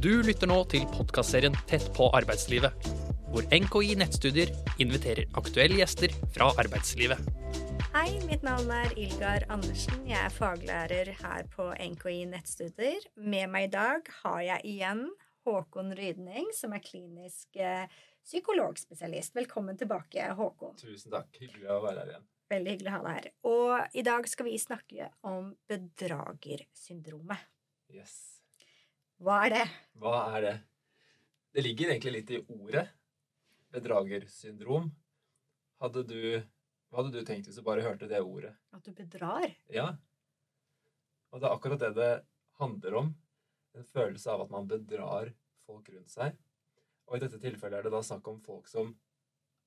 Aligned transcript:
Du 0.00 0.22
lytter 0.24 0.48
nå 0.48 0.62
til 0.72 0.86
podkastserien 0.88 1.52
Tett 1.68 1.90
på 1.92 2.06
arbeidslivet, 2.16 2.86
hvor 3.28 3.44
NKI 3.52 3.98
Nettstudier 4.00 4.48
inviterer 4.80 5.28
aktuelle 5.36 5.76
gjester 5.76 6.14
fra 6.32 6.46
arbeidslivet. 6.62 7.20
Hei, 7.92 8.14
mitt 8.24 8.40
navn 8.46 8.72
er 8.72 8.94
Ilgar 8.96 9.44
Andersen. 9.52 10.00
Jeg 10.08 10.16
er 10.22 10.32
faglærer 10.32 11.10
her 11.18 11.44
på 11.52 11.66
NKI 11.76 12.22
Nettstudier. 12.32 13.04
Med 13.20 13.52
meg 13.52 13.68
i 13.68 13.70
dag 13.74 14.08
har 14.22 14.40
jeg 14.46 14.72
igjen 14.72 15.04
Håkon 15.44 15.92
Rydning, 16.00 16.48
som 16.56 16.72
er 16.72 16.86
klinisk 16.86 17.60
eh, 17.60 17.84
psykologspesialist. 18.24 19.36
Velkommen 19.36 19.76
tilbake, 19.76 20.32
Håkon. 20.40 20.80
Tusen 20.80 21.12
takk. 21.12 21.28
Hyggelig 21.44 21.68
å 21.76 21.82
være 21.84 22.06
her 22.06 22.16
igjen. 22.16 22.28
Veldig 22.56 22.78
hyggelig 22.78 22.94
å 22.94 22.96
ha 22.96 23.04
deg 23.04 23.20
her. 23.20 23.30
Og 23.52 24.00
i 24.00 24.08
dag 24.08 24.32
skal 24.32 24.48
vi 24.48 24.58
snakke 24.64 25.12
om 25.28 25.52
bedragersyndromet. 25.68 27.50
Yes. 27.92 28.39
Hva 29.20 29.42
er 29.44 29.52
det? 29.52 29.64
Hva 30.00 30.14
er 30.32 30.44
det? 30.46 30.54
Det 31.52 31.64
ligger 31.64 31.90
egentlig 31.92 32.12
litt 32.14 32.30
i 32.32 32.38
ordet. 32.54 32.86
Bedragersyndrom. 33.74 34.86
Hadde 35.82 36.04
du, 36.08 36.22
hva 36.88 37.02
hadde 37.02 37.18
du 37.18 37.26
tenkt 37.28 37.50
hvis 37.50 37.58
du 37.60 37.64
bare 37.66 37.84
hørte 37.84 38.08
det 38.08 38.22
ordet? 38.24 38.54
At 38.72 38.86
du 38.86 38.94
bedrar? 38.96 39.44
Ja. 39.68 39.90
Og 41.30 41.42
det 41.42 41.50
er 41.50 41.56
akkurat 41.56 41.82
det 41.84 41.90
det 41.98 42.12
handler 42.62 42.96
om. 43.02 43.12
En 43.76 43.86
følelse 43.92 44.32
av 44.32 44.46
at 44.46 44.54
man 44.54 44.70
bedrar 44.70 45.34
folk 45.66 45.92
rundt 45.92 46.14
seg. 46.14 46.40
Og 47.10 47.18
i 47.18 47.22
dette 47.26 47.42
tilfellet 47.42 47.76
er 47.76 47.90
det 47.90 47.92
da 47.92 48.00
snakk 48.06 48.32
om 48.32 48.40
folk 48.40 48.72
som 48.72 48.94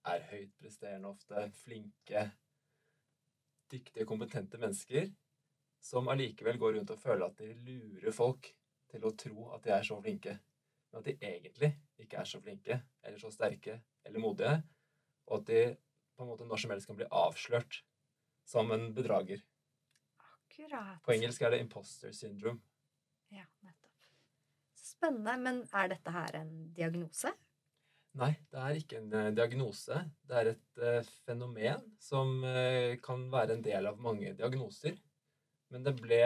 er 0.09 0.25
høyt 0.31 0.57
presterende 0.57 1.13
ofte, 1.13 1.45
flinke, 1.61 2.25
dyktige, 3.69 4.09
kompetente 4.09 4.57
mennesker 4.57 5.13
som 5.83 6.09
allikevel 6.09 6.57
går 6.57 6.77
rundt 6.79 6.97
og 6.97 6.99
føler 7.05 7.29
at 7.29 7.37
de 7.37 7.53
lurer 7.69 8.15
folk 8.15 8.49
til 8.93 9.07
å 9.07 9.13
tro 9.17 9.47
at 9.55 9.63
de 9.65 9.73
er 9.75 9.87
så 9.87 9.97
flinke, 10.01 10.35
men 10.91 11.01
at 11.01 11.09
de 11.09 11.15
egentlig 11.17 11.71
ikke 12.03 12.21
er 12.21 12.29
så 12.29 12.41
flinke 12.43 12.79
eller 13.01 13.21
så 13.21 13.31
sterke 13.33 13.79
eller 14.05 14.21
modige, 14.21 14.57
og 15.29 15.39
at 15.39 15.49
de 15.49 15.63
på 16.13 16.23
en 16.23 16.29
måte 16.29 16.45
når 16.45 16.61
som 16.61 16.73
helst 16.73 16.89
kan 16.89 16.99
bli 16.99 17.09
avslørt 17.09 17.79
som 18.45 18.69
en 18.75 18.91
bedrager. 18.95 19.41
Akkurat. 20.19 20.99
På 21.03 21.15
engelsk 21.15 21.41
er 21.41 21.55
det 21.55 21.63
imposter 21.63 22.13
syndrome. 22.15 22.61
Ja, 23.33 23.47
nettopp. 23.65 24.05
Spennende. 24.77 25.37
Men 25.41 25.63
er 25.73 25.89
dette 25.95 26.13
her 26.13 26.37
en 26.43 26.53
diagnose? 26.75 27.33
Nei, 28.19 28.29
det 28.53 28.59
er 28.61 28.77
ikke 28.77 28.99
en 28.99 29.13
eh, 29.17 29.31
diagnose. 29.33 30.03
Det 30.21 30.37
er 30.37 30.51
et 30.51 30.81
eh, 30.85 31.13
fenomen 31.25 31.87
som 32.01 32.43
eh, 32.45 32.99
kan 33.01 33.25
være 33.33 33.57
en 33.57 33.63
del 33.65 33.89
av 33.89 34.01
mange 34.01 34.35
diagnoser. 34.37 34.99
Men 35.73 35.87
det 35.87 35.95
ble 35.97 36.21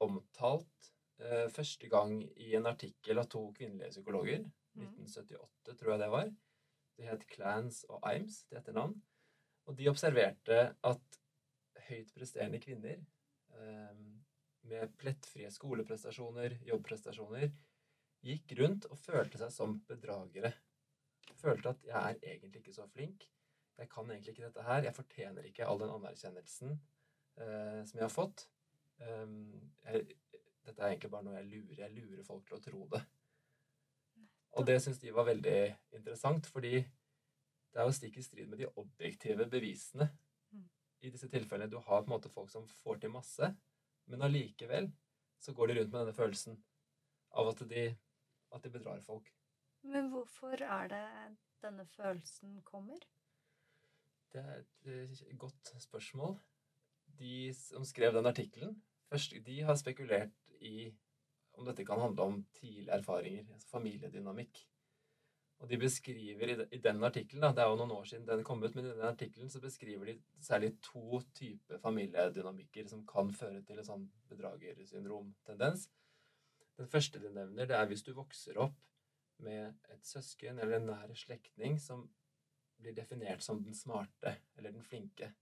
omtalt 0.00 0.92
eh, 1.22 1.46
første 1.54 1.90
gang 1.92 2.20
i 2.40 2.52
en 2.58 2.68
artikkel 2.70 3.20
av 3.20 3.28
to 3.32 3.48
kvinnelige 3.56 3.96
psykologer. 3.96 4.44
Mm. 4.78 4.92
1978, 5.02 5.76
tror 5.78 5.94
jeg 5.94 6.02
det 6.02 6.10
var. 6.14 6.32
De 6.98 7.06
het 7.06 7.26
Clans 7.30 7.82
og 7.88 8.02
Imes 8.10 8.42
til 8.46 8.60
etternavn. 8.60 8.94
Og 9.68 9.76
de 9.78 9.88
observerte 9.90 10.60
at 10.72 11.18
høyt 11.88 12.12
presterende 12.14 12.60
kvinner 12.62 12.98
eh, 12.98 13.98
med 14.68 14.94
plettfrie 15.00 15.50
skoleprestasjoner, 15.52 16.58
jobbprestasjoner, 16.68 17.50
gikk 18.26 18.56
rundt 18.58 18.88
og 18.90 18.98
følte 18.98 19.38
seg 19.40 19.52
som 19.54 19.78
bedragere 19.86 20.52
følte 21.38 21.72
at 21.72 21.84
jeg 21.86 21.96
er 21.96 22.34
egentlig 22.34 22.62
ikke 22.62 22.76
så 22.76 22.86
flink. 22.92 23.26
Jeg 23.78 23.88
kan 23.92 24.10
egentlig 24.10 24.34
ikke 24.34 24.46
dette 24.46 24.62
her. 24.66 24.82
Jeg 24.82 24.94
fortjener 24.94 25.42
ikke 25.46 25.66
all 25.66 25.80
den 25.80 25.92
anerkjennelsen 25.94 26.72
eh, 26.72 27.82
som 27.86 27.98
jeg 28.00 28.04
har 28.04 28.14
fått. 28.14 28.48
Um, 28.98 29.70
jeg, 29.84 30.17
dette 30.78 30.86
er 30.86 30.92
egentlig 30.94 31.10
bare 31.10 31.26
noe 31.26 31.34
jeg 31.40 31.48
lurer. 31.50 31.78
Jeg 31.80 31.90
lurer 31.90 32.22
folk 32.22 32.44
til 32.46 32.54
å 32.54 32.62
tro 32.62 32.84
det. 32.92 33.00
Og 34.58 34.66
det 34.68 34.76
syns 34.78 35.00
de 35.02 35.10
var 35.10 35.26
veldig 35.26 35.56
interessant, 35.98 36.46
fordi 36.46 36.76
det 36.78 37.80
er 37.82 37.88
jo 37.88 37.94
stikk 37.96 38.20
i 38.20 38.22
strid 38.22 38.46
med 38.46 38.62
de 38.62 38.68
objektive 38.78 39.48
bevisene. 39.50 40.06
Mm. 40.54 40.68
I 41.02 41.10
disse 41.10 41.26
tilfellene 41.32 41.66
du 41.72 41.80
har 41.82 42.04
på 42.04 42.06
en 42.06 42.12
måte 42.14 42.30
folk 42.30 42.52
som 42.52 42.68
får 42.78 43.02
til 43.02 43.10
masse, 43.10 43.50
men 44.06 44.22
allikevel 44.22 44.86
så 45.42 45.54
går 45.56 45.72
de 45.72 45.80
rundt 45.80 45.90
med 45.90 45.98
denne 46.04 46.14
følelsen 46.14 46.62
av 47.34 47.50
at 47.50 47.66
de, 47.74 47.84
at 48.54 48.62
de 48.62 48.74
bedrar 48.78 49.02
folk. 49.02 49.34
Men 49.82 50.12
hvorfor 50.14 50.62
er 50.62 50.92
det 50.94 51.04
denne 51.64 51.88
følelsen 51.90 52.60
kommer? 52.62 53.02
Det 54.30 54.44
er 54.44 54.62
et 54.62 54.92
eh, 54.94 55.38
godt 55.42 55.74
spørsmål. 55.82 56.38
De 57.18 57.50
som 57.66 57.82
skrev 57.82 58.14
den 58.14 58.30
artikkelen, 58.30 58.78
de 59.42 59.62
har 59.66 59.74
spekulert 59.80 60.47
i 60.60 60.88
om 61.58 61.66
dette 61.66 61.84
kan 61.86 62.00
handle 62.00 62.22
om 62.22 62.42
tidlige 62.54 62.94
erfaringer, 62.94 63.46
altså 63.52 63.72
familiedynamikk. 63.72 64.60
Og 65.58 65.70
de 65.70 65.78
beskriver 65.80 66.52
i, 66.52 66.54
de, 66.54 66.66
i 66.72 66.78
den 66.78 67.02
artikkelen, 67.04 67.42
det 67.54 67.64
er 67.64 67.70
jo 67.72 67.78
noen 67.80 67.96
år 67.96 68.04
siden 68.06 68.26
den 68.28 68.44
kom 68.46 68.62
ut, 68.62 68.76
men 68.76 68.86
i 68.86 68.92
den 68.92 69.06
artikkelen 69.08 69.50
så 69.50 69.60
beskriver 69.62 70.06
de 70.06 70.14
særlig 70.44 70.76
to 70.84 71.18
typer 71.34 71.80
familiedynamikker 71.82 72.86
som 72.90 73.02
kan 73.08 73.32
føre 73.34 73.64
til 73.66 73.80
en 73.80 73.88
sånn 73.88 74.04
bedragersyndromtendens. 74.30 75.88
Den 76.78 76.90
første 76.92 77.18
de 77.18 77.32
nevner, 77.34 77.66
det 77.66 77.74
er 77.74 77.90
hvis 77.90 78.06
du 78.06 78.12
vokser 78.14 78.60
opp 78.62 78.78
med 79.42 79.74
et 79.90 80.06
søsken 80.06 80.62
eller 80.62 80.78
en 80.78 80.88
nær 80.92 81.14
slektning 81.18 81.78
som 81.82 82.06
blir 82.78 82.94
definert 82.94 83.42
som 83.42 83.58
den 83.62 83.74
smarte 83.74 84.36
eller 84.56 84.70
den 84.74 84.86
flinke, 84.86 85.32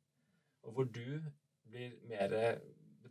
og 0.64 0.72
hvor 0.78 0.88
du 0.88 1.20
blir 1.68 1.98
mer 2.08 2.32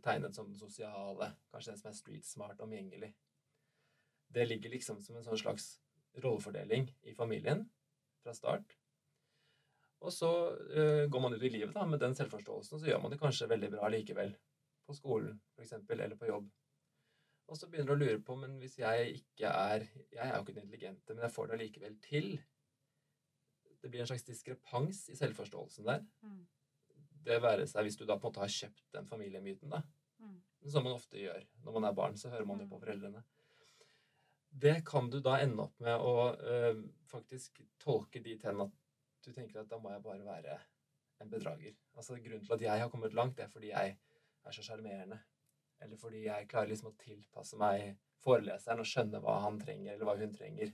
betegnet 0.06 0.34
som 0.34 0.46
den 0.46 0.58
sosiale, 0.58 1.32
kanskje 1.50 1.72
den 1.72 1.80
som 1.80 1.90
er 1.90 1.96
street 1.98 2.26
smart, 2.26 2.60
omgjengelig. 2.60 3.12
Det 4.28 4.44
ligger 4.46 4.70
liksom 4.70 5.02
som 5.02 5.16
en 5.16 5.24
sånn 5.26 5.38
slags 5.40 5.80
rollefordeling 6.22 6.86
i 7.02 7.14
familien 7.14 7.64
fra 8.22 8.34
start. 8.34 8.76
Og 10.06 10.12
så 10.12 10.30
uh, 10.54 11.06
går 11.10 11.22
man 11.22 11.34
ut 11.34 11.42
i 11.42 11.50
livet 11.50 11.74
da, 11.74 11.86
med 11.88 12.00
den 12.00 12.14
selvforståelsen, 12.14 12.76
og 12.76 12.82
så 12.82 12.90
gjør 12.90 13.02
man 13.02 13.14
det 13.14 13.20
kanskje 13.20 13.50
veldig 13.50 13.72
bra 13.74 13.90
likevel. 13.90 14.34
På 14.86 14.94
skolen, 14.94 15.40
f.eks., 15.56 15.72
eller 15.90 16.14
på 16.14 16.28
jobb. 16.28 16.46
Og 17.50 17.58
så 17.58 17.66
begynner 17.70 17.90
du 17.90 17.94
å 17.96 18.02
lure 18.04 18.20
på 18.22 18.36
men 18.38 18.56
hvis 18.58 18.76
jeg 18.78 19.20
ikke 19.20 19.50
er 19.50 19.84
Jeg 19.86 20.22
er 20.22 20.32
jo 20.34 20.42
ikke 20.42 20.54
den 20.54 20.66
intelligente, 20.66 21.14
men 21.14 21.26
jeg 21.26 21.34
får 21.34 21.48
det 21.48 21.56
allikevel 21.56 21.96
til. 22.02 22.28
Det 23.82 23.90
blir 23.90 24.02
en 24.02 24.10
slags 24.10 24.26
diskrepans 24.26 25.08
i 25.10 25.18
selvforståelsen 25.18 25.86
der. 25.86 26.06
Mm. 26.22 26.44
Det 27.26 27.42
være 27.42 27.66
seg 27.66 27.86
hvis 27.86 27.98
du 27.98 28.04
da 28.06 28.14
på 28.14 28.28
en 28.28 28.30
måte 28.30 28.42
har 28.44 28.54
kjøpt 28.54 28.86
den 28.94 29.10
familiemyten, 29.10 29.74
da. 29.74 29.82
Mm. 30.20 30.38
Som 30.72 30.86
man 30.86 30.96
ofte 30.96 31.20
gjør 31.20 31.42
når 31.64 31.76
man 31.78 31.88
er 31.88 31.96
barn. 31.96 32.16
Så 32.16 32.30
hører 32.32 32.46
man 32.48 32.60
jo 32.60 32.66
Mm. 32.66 32.70
på 32.70 32.80
foreldrene. 32.84 33.24
Det 34.56 34.86
kan 34.86 35.10
du 35.10 35.20
da 35.20 35.36
ende 35.38 35.62
opp 35.62 35.80
med 35.80 36.00
å 36.00 36.36
øh, 36.40 36.82
faktisk 37.10 37.60
tolke 37.78 38.22
dit 38.24 38.42
hen 38.42 38.60
at 38.60 38.72
du 39.22 39.32
tenker 39.32 39.60
at 39.60 39.68
da 39.68 39.78
må 39.78 39.90
jeg 39.92 40.02
bare 40.02 40.24
være 40.24 40.58
en 41.20 41.30
bedrager. 41.30 41.74
Altså 41.96 42.16
Grunnen 42.16 42.44
til 42.44 42.54
at 42.54 42.62
jeg 42.62 42.80
har 42.80 42.90
kommet 42.90 43.14
langt, 43.14 43.36
det 43.36 43.44
er 43.44 43.52
fordi 43.52 43.68
jeg 43.72 43.98
er 44.46 44.52
så 44.52 44.62
sjarmerende. 44.62 45.18
Eller 45.82 45.96
fordi 46.00 46.24
jeg 46.24 46.48
klarer 46.48 46.70
liksom 46.70 46.92
å 46.92 46.96
tilpasse 46.96 47.58
meg 47.60 47.98
foreleseren 48.24 48.80
og 48.80 48.88
skjønne 48.88 49.20
hva 49.20 49.40
han 49.44 49.58
trenger, 49.60 49.94
eller 49.94 50.08
hva 50.08 50.16
hun 50.16 50.32
trenger. 50.32 50.72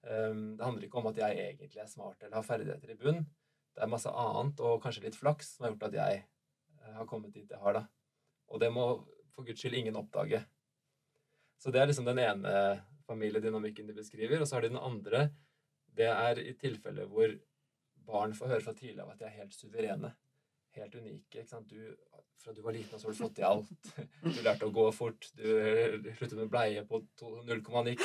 Um, 0.00 0.56
det 0.56 0.64
handler 0.64 0.86
ikke 0.86 1.00
om 1.02 1.10
at 1.10 1.18
jeg 1.20 1.36
egentlig 1.44 1.82
er 1.82 1.90
smart 1.90 2.22
eller 2.22 2.38
har 2.38 2.46
ferdigheter 2.46 2.94
i 2.94 2.98
bunn. 3.02 3.26
Det 3.76 3.84
er 3.84 3.90
masse 3.92 4.08
annet, 4.08 4.60
og 4.64 4.80
kanskje 4.82 5.04
litt 5.04 5.18
flaks, 5.18 5.56
som 5.56 5.66
har 5.66 5.74
gjort 5.74 5.88
at 5.90 5.98
jeg 5.98 6.22
eh, 6.22 6.94
har 6.96 7.06
kommet 7.06 7.34
dit 7.34 7.50
jeg 7.52 7.60
har, 7.60 7.76
da. 7.76 7.84
Og 8.50 8.62
det 8.62 8.70
må 8.74 8.86
for 9.34 9.46
guds 9.46 9.62
skyld 9.62 9.78
ingen 9.78 9.98
oppdage. 10.00 10.42
Så 11.60 11.72
det 11.72 11.82
er 11.82 11.90
liksom 11.90 12.08
den 12.08 12.20
ene 12.22 12.54
familiedynamikken 13.08 13.88
de 13.90 13.96
beskriver. 13.96 14.40
Og 14.40 14.48
så 14.48 14.56
har 14.56 14.66
de 14.66 14.72
den 14.72 14.80
andre. 14.80 15.28
Det 15.96 16.08
er 16.08 16.40
i 16.42 16.54
tilfeller 16.58 17.08
hvor 17.10 17.34
barn 18.10 18.34
får 18.34 18.54
høre 18.54 18.64
fra 18.64 18.74
tidlig 18.76 19.02
av 19.02 19.12
at 19.12 19.20
de 19.20 19.28
er 19.28 19.38
helt 19.38 19.54
suverene. 19.54 20.14
Helt 20.76 20.94
unike. 20.94 21.42
ikke 21.42 21.50
sant? 21.50 21.70
Du, 21.70 21.96
fra 22.40 22.54
du 22.54 22.60
var 22.62 22.74
liten, 22.76 22.98
så 22.98 23.08
har 23.08 23.14
du 23.14 23.20
fått 23.20 23.36
til 23.36 23.46
alt. 23.48 23.90
Du 24.22 24.40
lærte 24.44 24.68
å 24.68 24.74
gå 24.74 24.86
fort. 24.94 25.26
Du 25.36 25.46
sluttet 26.14 26.38
med 26.38 26.50
bleie 26.52 26.84
på 26.88 27.02
0,9. 27.20 27.96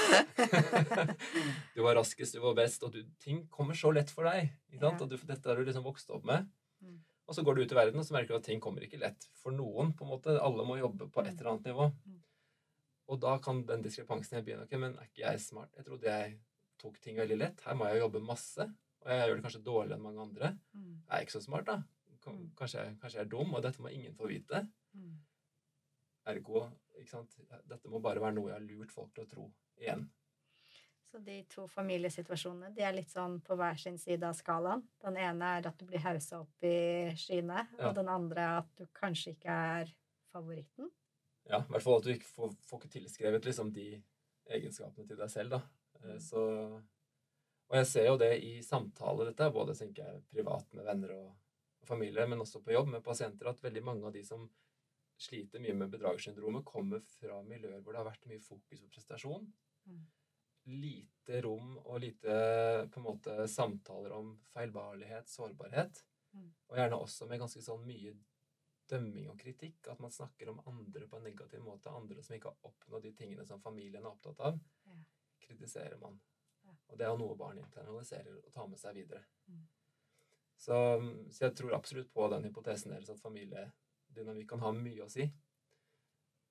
Du 1.76 1.84
var 1.86 2.00
raskest, 2.00 2.36
du 2.36 2.42
var 2.44 2.58
best, 2.58 2.84
og 2.84 2.96
du, 2.96 3.04
ting 3.22 3.46
kommer 3.54 3.78
så 3.78 3.94
lett 3.94 4.12
for 4.14 4.28
deg. 4.28 4.50
ikke 4.74 4.82
sant? 4.82 5.06
Og 5.06 5.14
du, 5.14 5.20
dette 5.30 5.52
har 5.52 5.62
du 5.62 5.68
liksom 5.68 5.86
vokst 5.86 6.10
opp 6.16 6.26
med. 6.28 6.50
Mm. 7.26 7.30
Og 7.30 7.36
så 7.36 7.42
går 7.42 7.56
du 7.58 7.64
ut 7.64 7.74
i 7.74 7.78
verden, 7.78 8.00
og 8.00 8.06
så 8.06 8.14
merker 8.14 8.36
du 8.36 8.38
at 8.38 8.46
ting 8.46 8.62
kommer 8.62 8.86
ikke 8.86 9.02
lett 9.02 9.26
for 9.42 9.52
noen. 9.56 9.94
på 9.98 10.06
en 10.06 10.12
måte. 10.14 10.38
Alle 10.38 10.66
må 10.68 10.78
jobbe 10.78 11.10
på 11.10 11.24
et 11.24 11.34
eller 11.34 11.52
annet 11.56 11.72
nivå. 11.72 11.90
Mm. 12.06 12.22
Og 13.10 13.22
da 13.22 13.38
kan 13.42 13.64
den 13.66 13.84
diskrepansen 13.86 14.40
jeg 14.40 14.46
begynne 14.46 14.66
Ok, 14.66 14.78
men 14.82 14.96
er 14.98 15.10
ikke 15.10 15.26
jeg 15.26 15.42
smart? 15.42 15.74
Jeg 15.78 15.86
trodde 15.86 16.10
jeg 16.10 16.40
tok 16.82 17.00
ting 17.02 17.18
veldig 17.18 17.38
lett. 17.38 17.62
Her 17.66 17.78
må 17.78 17.90
jeg 17.90 18.02
jobbe 18.04 18.22
masse. 18.26 18.66
Og 19.06 19.12
jeg 19.12 19.30
gjør 19.30 19.38
det 19.38 19.46
kanskje 19.46 19.66
dårligere 19.66 19.98
enn 19.98 20.06
mange 20.06 20.22
andre. 20.22 20.52
Jeg 20.74 21.14
Er 21.18 21.26
ikke 21.26 21.38
så 21.38 21.42
smart, 21.46 21.66
da? 21.70 21.82
Mm. 22.26 22.50
Kanskje 22.58 22.86
kanskje 23.02 23.20
jeg 23.20 23.26
er 23.26 23.30
dum, 23.30 23.54
og 23.54 23.62
dette 23.66 23.82
må 23.82 23.90
ingen 23.94 24.16
få 24.18 24.30
vite. 24.30 24.68
Mm. 24.98 25.16
Ergo 26.26 26.68
ikke 26.98 27.12
sant? 27.12 27.36
Dette 27.70 27.90
må 27.92 28.02
bare 28.02 28.22
være 28.22 28.38
noe 28.38 28.50
jeg 28.50 28.58
har 28.58 28.66
lurt 28.66 28.94
folk 28.94 29.14
til 29.14 29.26
å 29.26 29.30
tro 29.30 29.50
igjen. 29.82 30.08
Så 31.16 31.20
de 31.24 31.36
to 31.48 31.64
familiesituasjonene 31.72 32.74
de 32.76 32.84
er 32.84 32.92
litt 32.98 33.12
sånn 33.14 33.38
på 33.40 33.56
hver 33.56 33.78
sin 33.80 33.96
side 33.96 34.28
av 34.28 34.34
skalaen. 34.36 34.82
Den 35.00 35.16
ene 35.16 35.52
er 35.62 35.68
at 35.70 35.78
du 35.80 35.86
blir 35.88 36.02
hausa 36.04 36.42
opp 36.42 36.66
i 36.68 37.14
skyene, 37.16 37.62
Ja. 37.78 37.88
og 37.88 37.94
den 37.96 38.10
andre 38.12 38.42
er 38.44 38.58
at 38.58 38.74
du 38.76 38.84
kanskje 38.92 39.32
ikke 39.32 39.56
er 39.78 39.94
favoritten. 40.34 40.90
Ja, 41.48 41.62
I 41.62 41.70
hvert 41.72 41.84
fall 41.86 42.02
at 42.02 42.04
du 42.04 42.12
ikke 42.12 42.28
får, 42.28 42.52
får 42.68 42.82
ikke 42.82 42.92
tilskrevet 42.98 43.48
liksom 43.48 43.72
de 43.72 43.86
egenskapene 44.58 45.08
til 45.08 45.16
deg 45.22 45.32
selv, 45.32 45.56
da. 45.56 45.62
Eh, 46.04 46.18
så 46.20 46.44
Og 47.72 47.78
jeg 47.80 47.88
ser 47.88 48.06
jo 48.08 48.18
det 48.18 48.44
i 48.44 48.62
samtale, 48.62 49.26
dette 49.26 49.48
er 49.48 49.56
både 49.56 49.74
tenker 49.74 50.04
jeg, 50.04 50.22
privat 50.30 50.68
med 50.74 50.84
venner 50.86 51.16
og, 51.16 51.32
og 51.82 51.88
familie, 51.88 52.28
men 52.28 52.40
også 52.44 52.62
på 52.62 52.76
jobb 52.76 52.92
med 52.92 53.04
pasienter, 53.04 53.48
at 53.48 53.64
veldig 53.64 53.84
mange 53.84 54.06
av 54.06 54.12
de 54.14 54.22
som 54.24 54.50
sliter 55.18 55.60
mye 55.64 55.74
med 55.74 55.90
bedragersyndromet, 55.96 56.66
kommer 56.66 57.00
fra 57.00 57.42
miljøer 57.42 57.80
hvor 57.80 57.94
det 57.94 58.04
har 58.04 58.12
vært 58.12 58.28
mye 58.28 58.44
fokus 58.44 58.82
på 58.84 58.92
prestasjon. 58.92 59.48
Mm. 59.88 60.04
Lite 60.66 61.42
rom 61.46 61.76
og 61.78 62.00
lite 62.02 62.36
på 62.92 63.00
en 63.00 63.06
måte 63.06 63.48
samtaler 63.52 64.16
om 64.16 64.32
feilbarlighet, 64.54 65.30
sårbarhet. 65.30 66.02
Mm. 66.34 66.48
Og 66.68 66.80
gjerne 66.80 67.02
også 67.02 67.28
med 67.30 67.42
ganske 67.44 67.62
sånn 67.64 67.86
mye 67.86 68.16
dømming 68.90 69.30
og 69.30 69.40
kritikk. 69.40 69.88
At 69.92 70.02
man 70.04 70.14
snakker 70.14 70.50
om 70.52 70.62
andre 70.70 71.08
på 71.10 71.20
en 71.20 71.28
negativ 71.30 71.64
måte. 71.66 71.94
Andre 71.94 72.24
som 72.24 72.38
ikke 72.38 72.54
har 72.54 72.72
oppnådd 72.72 73.06
de 73.06 73.14
tingene 73.18 73.46
som 73.46 73.62
familien 73.62 74.04
er 74.04 74.12
opptatt 74.12 74.42
av. 74.50 74.60
Ja. 74.90 74.98
Kritiserer 75.46 75.98
man. 76.02 76.20
Ja. 76.66 76.76
Og 76.90 76.98
det 77.00 77.08
er 77.08 77.14
jo 77.14 77.22
noe 77.22 77.38
barn 77.40 77.62
internaliserer 77.62 78.38
og 78.42 78.52
tar 78.54 78.70
med 78.70 78.82
seg 78.82 78.98
videre. 78.98 79.26
Mm. 79.52 79.66
Så, 80.58 80.78
så 81.32 81.48
jeg 81.48 81.56
tror 81.58 81.76
absolutt 81.76 82.14
på 82.14 82.28
den 82.32 82.48
hypotesen 82.48 82.94
deres 82.94 83.12
at 83.12 83.22
familiedynamikk 83.22 84.50
kan 84.54 84.64
ha 84.64 84.72
mye 84.74 85.06
å 85.06 85.12
si. 85.12 85.28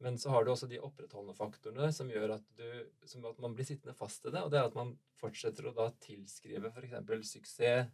Men 0.02 0.18
så 0.18 0.30
har 0.30 0.44
du 0.44 0.50
også 0.50 0.66
de 0.68 0.80
opprettholdende 0.82 1.36
faktorene 1.38 1.92
som 1.94 2.08
gjør 2.10 2.34
at, 2.34 2.46
du, 2.58 2.64
som 3.06 3.24
at 3.24 3.38
man 3.40 3.54
blir 3.54 3.64
sittende 3.68 3.94
fast 3.96 4.26
i 4.26 4.30
det. 4.34 4.42
Og 4.42 4.50
det 4.50 4.58
er 4.58 4.66
at 4.68 4.74
man 4.74 4.98
fortsetter 5.20 5.68
å 5.70 5.74
da 5.76 5.86
tilskrive 6.02 6.72
f.eks. 6.74 7.30
suksess, 7.30 7.92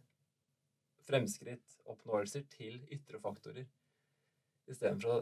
fremskritt, 1.07 1.77
oppnåelser 1.89 2.43
til 2.51 2.81
ytre 2.93 3.19
faktorer. 3.21 3.67
Istedenfor 4.69 5.13
å 5.15 5.21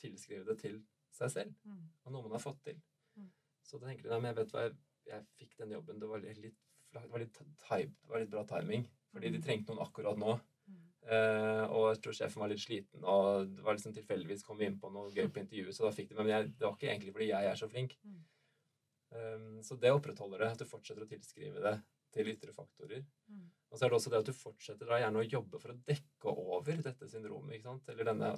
tilskrive 0.00 0.44
det 0.48 0.58
til 0.62 0.78
seg 1.14 1.30
selv 1.32 1.54
Mm. 1.64 1.88
og 2.04 2.12
noe 2.12 2.22
man 2.22 2.32
har 2.36 2.44
fått 2.44 2.62
til. 2.64 2.80
Mm. 3.16 3.30
Så 3.62 3.78
da 3.80 3.88
tenker 3.88 4.02
du 4.04 4.10
nei, 4.10 4.28
jeg 4.30 4.36
vet 4.36 4.52
hva, 4.52 4.62
jeg, 4.68 4.76
jeg 5.06 5.26
fikk 5.40 5.56
den 5.58 5.72
jobben, 5.72 5.98
det 6.00 6.08
var 6.08 6.20
litt, 6.22 6.38
litt, 6.38 6.56
det 6.92 7.02
var 7.10 7.18
litt, 7.18 7.38
det 7.38 8.08
var 8.08 8.20
litt 8.20 8.30
bra 8.30 8.44
timing. 8.44 8.86
Fordi 9.12 9.30
de 9.32 9.38
Mm. 9.38 9.42
trengte 9.44 9.72
noen 9.74 9.86
akkurat 9.86 10.18
nå. 10.18 10.38
Eh, 11.08 11.64
og 11.72 11.86
jeg 11.88 12.00
tror 12.04 12.16
sjefen 12.18 12.42
var 12.42 12.50
litt 12.52 12.60
sliten, 12.60 13.04
og 13.08 13.46
det 13.48 13.62
var 13.64 13.78
liksom 13.78 13.94
tilfeldigvis 13.96 14.44
kom 14.44 14.58
vi 14.60 14.66
inn 14.68 14.80
på 14.80 14.90
noe 14.92 15.08
gøy 15.14 15.30
på 15.32 15.40
intervjuet, 15.40 15.76
så 15.76 15.86
da 15.86 15.92
fikk 15.96 16.10
de 16.10 16.18
Men 16.18 16.32
jeg, 16.34 16.50
det 16.58 16.66
var 16.66 16.74
ikke 16.76 16.90
egentlig 16.90 17.14
fordi 17.14 17.30
jeg 17.30 17.48
er 17.48 17.60
så 17.60 17.68
flink. 17.70 17.94
Um, 19.08 19.62
så 19.64 19.78
det 19.80 19.94
opprettholder 19.94 20.44
det, 20.44 20.50
at 20.52 20.60
du 20.60 20.68
fortsetter 20.68 21.06
å 21.06 21.08
tilskrive 21.08 21.62
det 21.64 21.78
til 22.12 22.28
ytre 22.28 22.52
faktorer. 22.52 23.06
Mm. 23.32 23.46
Og 23.70 23.78
så 23.78 23.86
er 23.86 23.92
det 23.92 23.98
også 23.98 24.12
det 24.12 24.20
at 24.20 24.28
du 24.28 24.36
fortsetter 24.36 24.90
da 24.90 25.00
gjerne 25.00 25.22
å 25.22 25.28
jobbe 25.28 25.60
for 25.62 25.72
å 25.72 25.80
dekke 25.88 26.34
over 26.58 26.84
dette 26.84 27.08
syndromet, 27.08 27.56
ikke 27.56 27.70
sant? 27.70 27.88
Eller 27.92 28.08
denne 28.10 28.32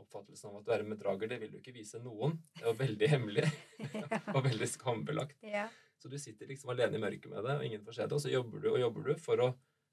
oppfattelsen 0.00 0.50
av 0.50 0.60
at 0.60 0.68
du 0.68 0.72
er 0.74 0.84
en 0.84 0.92
bedrager, 0.92 1.28
det 1.28 1.40
vil 1.40 1.52
du 1.54 1.58
ikke 1.60 1.76
vise 1.76 2.00
noen. 2.04 2.36
Det 2.56 2.66
er 2.66 2.70
jo 2.70 2.78
veldig 2.80 3.10
hemmelig 3.14 3.48
og 4.36 4.42
veldig 4.44 4.68
skambelagt. 4.68 5.40
Ja. 5.44 5.66
Så 6.00 6.08
du 6.12 6.16
sitter 6.20 6.48
liksom 6.48 6.72
alene 6.72 6.96
i 6.96 7.02
mørket 7.02 7.32
med 7.32 7.44
det, 7.44 7.56
og 7.56 7.64
ingen 7.64 7.84
får 7.84 7.96
se 7.96 8.06
det, 8.06 8.16
og 8.16 8.24
så 8.24 8.32
jobber 8.32 8.60
du 8.60 8.70
og 8.74 8.80
jobber 8.80 9.08
du 9.08 9.14
for 9.20 9.44
å 9.44 9.50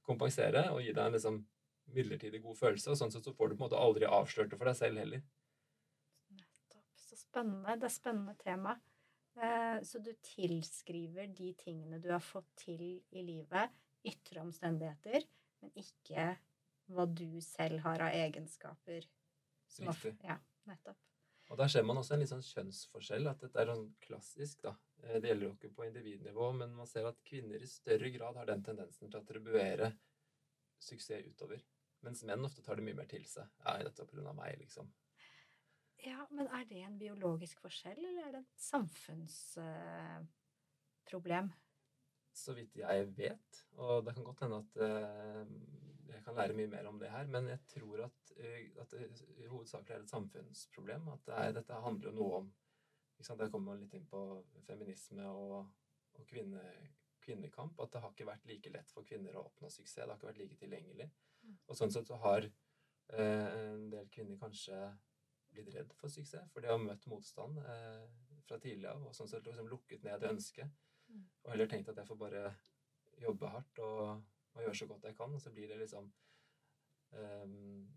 kompensere 0.08 0.70
og 0.72 0.84
gi 0.84 0.94
deg 0.94 1.04
en 1.04 1.18
liksom 1.18 1.42
midlertidig 1.96 2.42
god 2.44 2.58
følelse, 2.60 2.92
og 2.92 2.98
sånn 3.00 3.12
sett 3.14 3.24
så 3.28 3.34
får 3.36 3.50
du 3.50 3.56
på 3.56 3.64
en 3.64 3.70
måte 3.70 3.80
aldri 3.82 4.06
avslørt 4.06 4.50
det 4.52 4.58
for 4.60 4.70
deg 4.70 4.76
selv 4.80 4.98
heller. 5.02 5.24
Nettopp. 6.36 6.86
Så 7.08 7.18
spennende. 7.22 7.78
Det 7.80 7.90
er 7.90 7.96
spennende 7.96 8.36
tema. 8.42 8.76
Eh, 9.38 9.80
Så 9.86 10.00
du 10.04 10.12
tilskriver 10.26 11.28
de 11.36 11.54
tingene 11.54 12.02
du 12.02 12.10
har 12.12 12.24
fått 12.24 12.50
til 12.58 13.02
i 13.12 13.22
livet, 13.24 13.70
ytre 14.08 14.42
omstendigheter, 14.42 15.24
men 15.62 15.72
ikke 15.76 16.38
hva 16.90 17.06
du 17.14 17.40
selv 17.42 17.80
har 17.86 18.02
av 18.02 18.14
egenskaper. 18.16 19.06
som 19.68 19.90
Riktig. 19.92 20.16
Ja, 20.24 20.38
nettopp. 20.66 20.98
Og 21.50 21.58
der 21.58 21.68
ser 21.68 21.84
man 21.84 21.98
også 21.98 22.14
en 22.16 22.20
litt 22.22 22.30
sånn 22.32 22.44
kjønnsforskjell, 22.44 23.28
at 23.30 23.40
dette 23.40 23.60
er 23.60 23.66
sånn 23.68 23.94
klassisk, 24.04 24.62
da. 24.64 24.76
Eh, 25.04 25.20
Det 25.20 25.30
gjelder 25.30 25.48
jo 25.48 25.54
ikke 25.56 25.74
på 25.76 25.86
individnivå, 25.88 26.54
men 26.58 26.74
man 26.76 26.88
ser 26.88 27.06
at 27.08 27.22
kvinner 27.24 27.62
i 27.62 27.68
større 27.68 28.10
grad 28.12 28.36
har 28.36 28.46
den 28.46 28.64
tendensen 28.64 29.10
til 29.12 29.20
å 29.20 29.24
attribuere 29.24 29.94
suksess 30.80 31.26
utover. 31.28 31.62
Mens 32.06 32.22
menn 32.28 32.46
ofte 32.46 32.62
tar 32.66 32.76
det 32.78 32.86
mye 32.86 32.98
mer 32.98 33.10
til 33.10 33.26
seg. 33.30 33.46
Ja, 33.64 33.72
dette 33.84 34.08
på 34.08 34.16
grunn 34.18 34.32
av 34.32 34.38
meg, 34.38 34.52
liksom. 34.62 34.86
Ja, 36.06 36.22
men 36.30 36.46
er 36.54 36.64
det 36.70 36.82
en 36.86 37.00
biologisk 37.00 37.60
forskjell, 37.64 38.06
eller 38.06 38.24
er 38.28 38.32
det 38.36 38.42
et 38.44 38.66
samfunnsproblem? 38.68 41.48
Så 42.38 42.54
vidt 42.54 42.76
jeg 42.78 43.08
vet, 43.18 43.50
og 43.82 44.06
det 44.06 44.14
kan 44.14 44.28
godt 44.28 44.42
hende 44.46 44.62
at 44.62 44.72
uh, 44.78 45.46
jeg 46.12 46.22
kan 46.24 46.38
lære 46.38 46.58
mye 46.60 46.70
mer 46.70 46.86
om 46.92 46.98
det 47.02 47.10
her, 47.10 47.26
men 47.34 47.44
jeg 47.50 47.62
tror 47.74 47.98
at, 48.06 48.22
uh, 48.38 48.62
at 48.84 48.90
det 48.94 49.02
i 49.42 49.50
hovedsakelig 49.50 49.94
er 49.96 50.02
et 50.06 50.14
samfunnsproblem. 50.14 51.04
At 51.16 51.22
det 51.26 51.34
er, 51.34 51.58
dette 51.58 51.86
handler 51.88 52.08
jo 52.12 52.18
noe 52.20 52.34
om 52.44 52.48
ikke 53.18 53.26
sant? 53.26 53.42
Der 53.42 53.50
kommer 53.50 53.74
man 53.74 53.82
litt 53.82 53.96
inn 53.98 54.06
på 54.06 54.46
feminisme 54.68 55.26
og, 55.26 55.66
og 56.14 56.22
kvinne, 56.30 56.62
kvinnekamp. 57.26 57.74
At 57.82 57.96
det 57.96 58.02
har 58.04 58.12
ikke 58.14 58.30
vært 58.30 58.46
like 58.50 58.70
lett 58.74 58.92
for 58.94 59.08
kvinner 59.08 59.40
å 59.40 59.48
oppnå 59.50 59.68
suksess. 59.74 59.96
Det 59.98 60.06
har 60.06 60.20
ikke 60.20 60.30
vært 60.30 60.44
like 60.44 60.60
tilgjengelig. 60.62 61.08
Og 61.68 61.78
sånn 61.78 61.94
sett 61.94 62.10
så 62.10 62.20
har 62.24 62.48
eh, 62.48 63.48
en 63.74 63.90
del 63.92 64.08
kvinner 64.14 64.40
kanskje 64.42 64.78
blitt 65.54 65.74
redd 65.74 65.94
for 65.98 66.12
suksess, 66.12 66.52
for 66.54 66.64
de 66.64 66.72
har 66.72 66.82
møtt 66.82 67.08
motstand 67.10 67.60
eh, 67.64 68.06
fra 68.48 68.60
tidlig 68.64 68.90
av, 68.92 69.04
og 69.08 69.16
sånn 69.16 69.30
sett 69.32 69.48
liksom 69.48 69.70
lukket 69.72 70.06
ned 70.06 70.22
det 70.22 70.32
ønsket. 70.36 70.74
Mm. 71.08 71.28
Og 71.44 71.52
heller 71.54 71.70
tenkt 71.72 71.92
at 71.92 72.02
jeg 72.02 72.10
får 72.10 72.20
bare 72.20 72.48
jobbe 73.22 73.52
hardt 73.52 73.84
og, 73.84 74.24
og 74.54 74.64
gjøre 74.64 74.80
så 74.82 74.88
godt 74.90 75.08
jeg 75.10 75.18
kan, 75.18 75.34
og 75.34 75.42
så 75.42 75.54
blir 75.56 75.72
det 75.72 75.80
liksom 75.82 76.10
eh, 77.18 77.46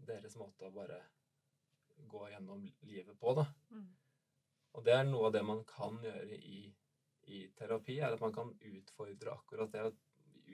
deres 0.08 0.36
måte 0.40 0.68
å 0.68 0.74
bare 0.74 1.00
gå 2.10 2.28
gjennom 2.32 2.64
livet 2.88 3.18
på, 3.20 3.34
da. 3.36 3.46
Mm. 3.74 3.88
Og 4.78 4.86
det 4.86 4.94
er 4.94 5.08
noe 5.08 5.28
av 5.28 5.34
det 5.34 5.42
man 5.46 5.64
kan 5.68 5.98
gjøre 6.04 6.38
i, 6.38 6.62
i 7.34 7.42
terapi, 7.58 7.98
er 8.00 8.14
at 8.14 8.22
man 8.22 8.34
kan 8.34 8.52
utfordre 8.54 9.34
akkurat 9.34 9.72
det. 9.74 9.90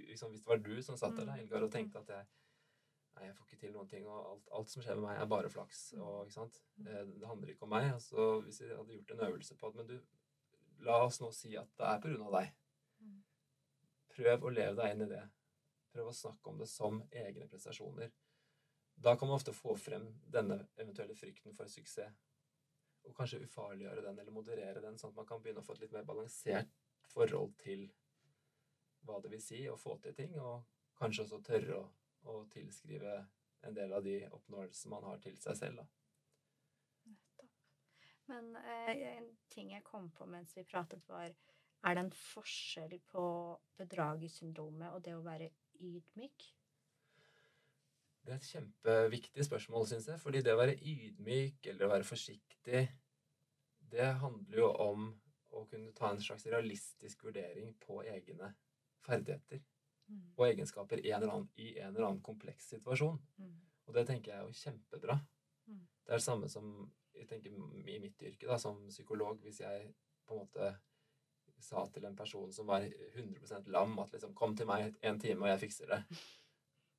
Liksom, 0.09 0.33
hvis 0.33 0.43
det 0.43 0.51
var 0.51 0.63
du 0.65 0.75
som 0.85 0.97
satt 0.99 1.17
der, 1.19 1.29
da, 1.29 1.37
Mm. 1.37 1.63
Og 1.63 1.73
tenkte 1.73 2.01
at 2.01 2.13
jeg, 2.13 2.27
nei, 3.17 3.27
jeg 3.29 3.37
får 3.37 3.49
ikke 3.49 3.61
til 3.63 3.73
noen 3.75 3.89
ting, 3.91 4.07
og 4.11 4.31
alt, 4.33 4.51
alt 4.59 4.73
som 4.73 4.85
skjer 4.85 4.99
med 4.99 5.07
meg, 5.09 5.21
er 5.23 5.31
bare 5.31 5.53
flaks. 5.53 5.81
Og, 5.99 6.27
ikke 6.27 6.37
sant? 6.37 6.61
Mm. 6.77 6.91
Eh, 6.91 7.07
Det 7.15 7.31
handler 7.31 7.55
ikke 7.55 7.67
om 7.69 7.73
meg. 7.77 7.89
Altså, 7.95 8.29
hvis 8.45 8.61
jeg 8.61 8.77
hadde 8.77 8.99
gjort 8.99 9.15
en 9.15 9.25
øvelse 9.31 9.57
på 9.57 9.71
at 9.71 9.81
Men 9.81 9.91
du, 9.91 9.97
la 10.85 11.01
oss 11.07 11.21
nå 11.23 11.33
si 11.33 11.57
at 11.57 11.73
det 11.79 11.89
er 11.89 12.03
på 12.03 12.13
grunn 12.13 12.29
av 12.29 12.39
deg. 12.41 12.53
Mm. 13.01 13.19
Prøv 14.17 14.47
å 14.47 14.53
leve 14.53 14.77
deg 14.83 14.95
inn 14.95 15.07
i 15.07 15.11
det. 15.15 15.25
Prøv 15.97 16.13
å 16.13 16.17
snakke 16.21 16.53
om 16.53 16.61
det 16.61 16.69
som 16.69 17.03
egne 17.11 17.49
prestasjoner. 17.49 18.13
Da 18.97 19.17
kan 19.17 19.29
man 19.29 19.37
ofte 19.37 19.53
få 19.53 19.77
frem 19.77 20.09
denne 20.33 20.63
eventuelle 20.77 21.17
frykten 21.17 21.57
for 21.57 21.69
suksess. 21.73 22.13
Og 23.07 23.15
kanskje 23.15 23.43
ufarliggjøre 23.45 24.03
den, 24.03 24.19
eller 24.19 24.35
moderere 24.35 24.81
den, 24.83 24.97
sånn 24.99 25.13
at 25.13 25.21
man 25.21 25.29
kan 25.29 25.43
begynne 25.43 25.63
å 25.63 25.67
få 25.67 25.77
et 25.77 25.85
litt 25.85 25.93
mer 25.95 26.07
balansert 26.09 26.73
forhold 27.13 27.53
til 27.61 27.85
hva 29.07 29.21
det 29.23 29.31
vil 29.31 29.43
si 29.43 29.61
å 29.71 29.77
få 29.79 29.95
til 30.03 30.17
ting, 30.17 30.33
og 30.43 30.65
kanskje 30.99 31.23
også 31.23 31.39
tørre 31.47 31.77
å, 31.79 31.85
å 32.31 32.45
tilskrive 32.53 33.19
en 33.67 33.75
del 33.75 33.93
av 33.97 34.05
de 34.05 34.19
oppnåelsene 34.31 34.93
man 34.95 35.07
har 35.11 35.23
til 35.23 35.37
seg 35.41 35.59
selv. 35.59 35.83
Da. 35.83 35.87
Nettopp. 37.13 37.55
Men 38.31 38.53
eh, 38.63 38.93
en 39.17 39.31
ting 39.53 39.73
jeg 39.75 39.87
kom 39.87 40.11
på 40.15 40.29
mens 40.31 40.57
vi 40.57 40.67
pratet, 40.69 41.03
var 41.09 41.35
Er 41.87 41.95
det 41.95 42.03
en 42.03 42.15
forskjell 42.19 42.97
på 43.07 43.23
bedragersyndromet 43.79 44.95
og 44.97 45.03
det 45.05 45.13
å 45.15 45.23
være 45.23 45.51
ydmyk? 45.79 46.47
Det 48.27 48.33
er 48.33 48.41
et 48.41 48.49
kjempeviktig 48.51 49.45
spørsmål, 49.47 49.85
syns 49.87 50.09
jeg. 50.11 50.19
Fordi 50.19 50.41
det 50.43 50.55
å 50.57 50.59
være 50.59 50.75
ydmyk 50.81 51.69
eller 51.71 51.87
å 51.87 51.93
være 51.93 52.09
forsiktig, 52.09 52.81
det 53.93 54.09
handler 54.19 54.59
jo 54.59 54.71
om 54.83 55.07
å 55.55 55.63
kunne 55.71 55.95
ta 55.95 56.11
en 56.11 56.23
slags 56.23 56.49
realistisk 56.51 57.23
vurdering 57.29 57.77
på 57.85 58.01
egne 58.03 58.51
ferdigheter. 59.07 59.63
Og 60.37 60.47
egenskaper 60.47 61.01
i 61.03 61.11
en 61.11 61.23
eller 61.23 61.33
annen, 61.35 61.49
i 61.57 61.79
en 61.79 61.95
eller 61.95 62.07
annen 62.09 62.23
kompleks 62.23 62.69
situasjon. 62.75 63.19
Mm. 63.39 63.55
Og 63.87 63.95
det 63.95 64.07
tenker 64.07 64.33
jeg 64.33 64.41
er 64.41 64.47
jo 64.47 64.53
kjempebra. 64.53 65.17
Mm. 65.67 65.81
Det 66.05 66.13
er 66.13 66.21
det 66.21 66.23
samme 66.27 66.49
som 66.49 66.93
jeg 67.15 67.29
tenker 67.29 67.51
i 67.89 67.99
mitt 67.99 68.23
yrke, 68.23 68.47
da, 68.47 68.59
som 68.59 68.89
psykolog. 68.89 69.41
Hvis 69.43 69.61
jeg 69.61 69.95
på 70.27 70.35
en 70.35 70.41
måte 70.45 70.77
sa 71.59 71.87
til 71.89 72.05
en 72.05 72.17
person 72.17 72.53
som 72.53 72.67
var 72.67 72.83
100% 72.83 73.69
lam, 73.73 73.99
at 73.99 74.13
liksom 74.13 74.35
'Kom 74.35 74.57
til 74.57 74.67
meg 74.67 74.95
en 75.03 75.19
time, 75.19 75.43
og 75.43 75.49
jeg 75.49 75.61
fikser 75.71 75.87
det'. 75.87 76.05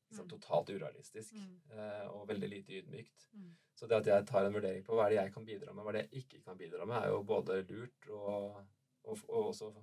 Liksom 0.10 0.26
Mm. 0.26 0.30
totalt 0.30 0.70
urealistisk 0.70 1.34
Mm. 1.34 1.62
eh, 1.72 2.08
og 2.08 2.28
veldig 2.28 2.50
lite 2.50 2.74
ydmykt. 2.74 3.28
Mm. 3.34 3.58
Så 3.76 3.88
det 3.88 3.98
at 3.98 4.06
jeg 4.08 4.26
tar 4.28 4.46
en 4.46 4.54
vurdering 4.54 4.84
på 4.84 4.94
hva 4.96 5.06
er 5.06 5.10
det 5.10 5.16
jeg 5.18 5.34
kan 5.34 5.46
bidra 5.46 5.74
med, 5.74 5.84
hva 5.84 5.90
er 5.90 5.92
det 6.02 6.10
jeg 6.12 6.24
ikke 6.24 6.44
kan 6.44 6.58
bidra 6.58 6.86
med, 6.86 6.96
er 6.96 7.08
jo 7.10 7.24
både 7.24 7.62
lurt 7.70 8.08
og, 8.10 8.66
og, 9.04 9.18
og 9.30 9.46
også 9.54 9.74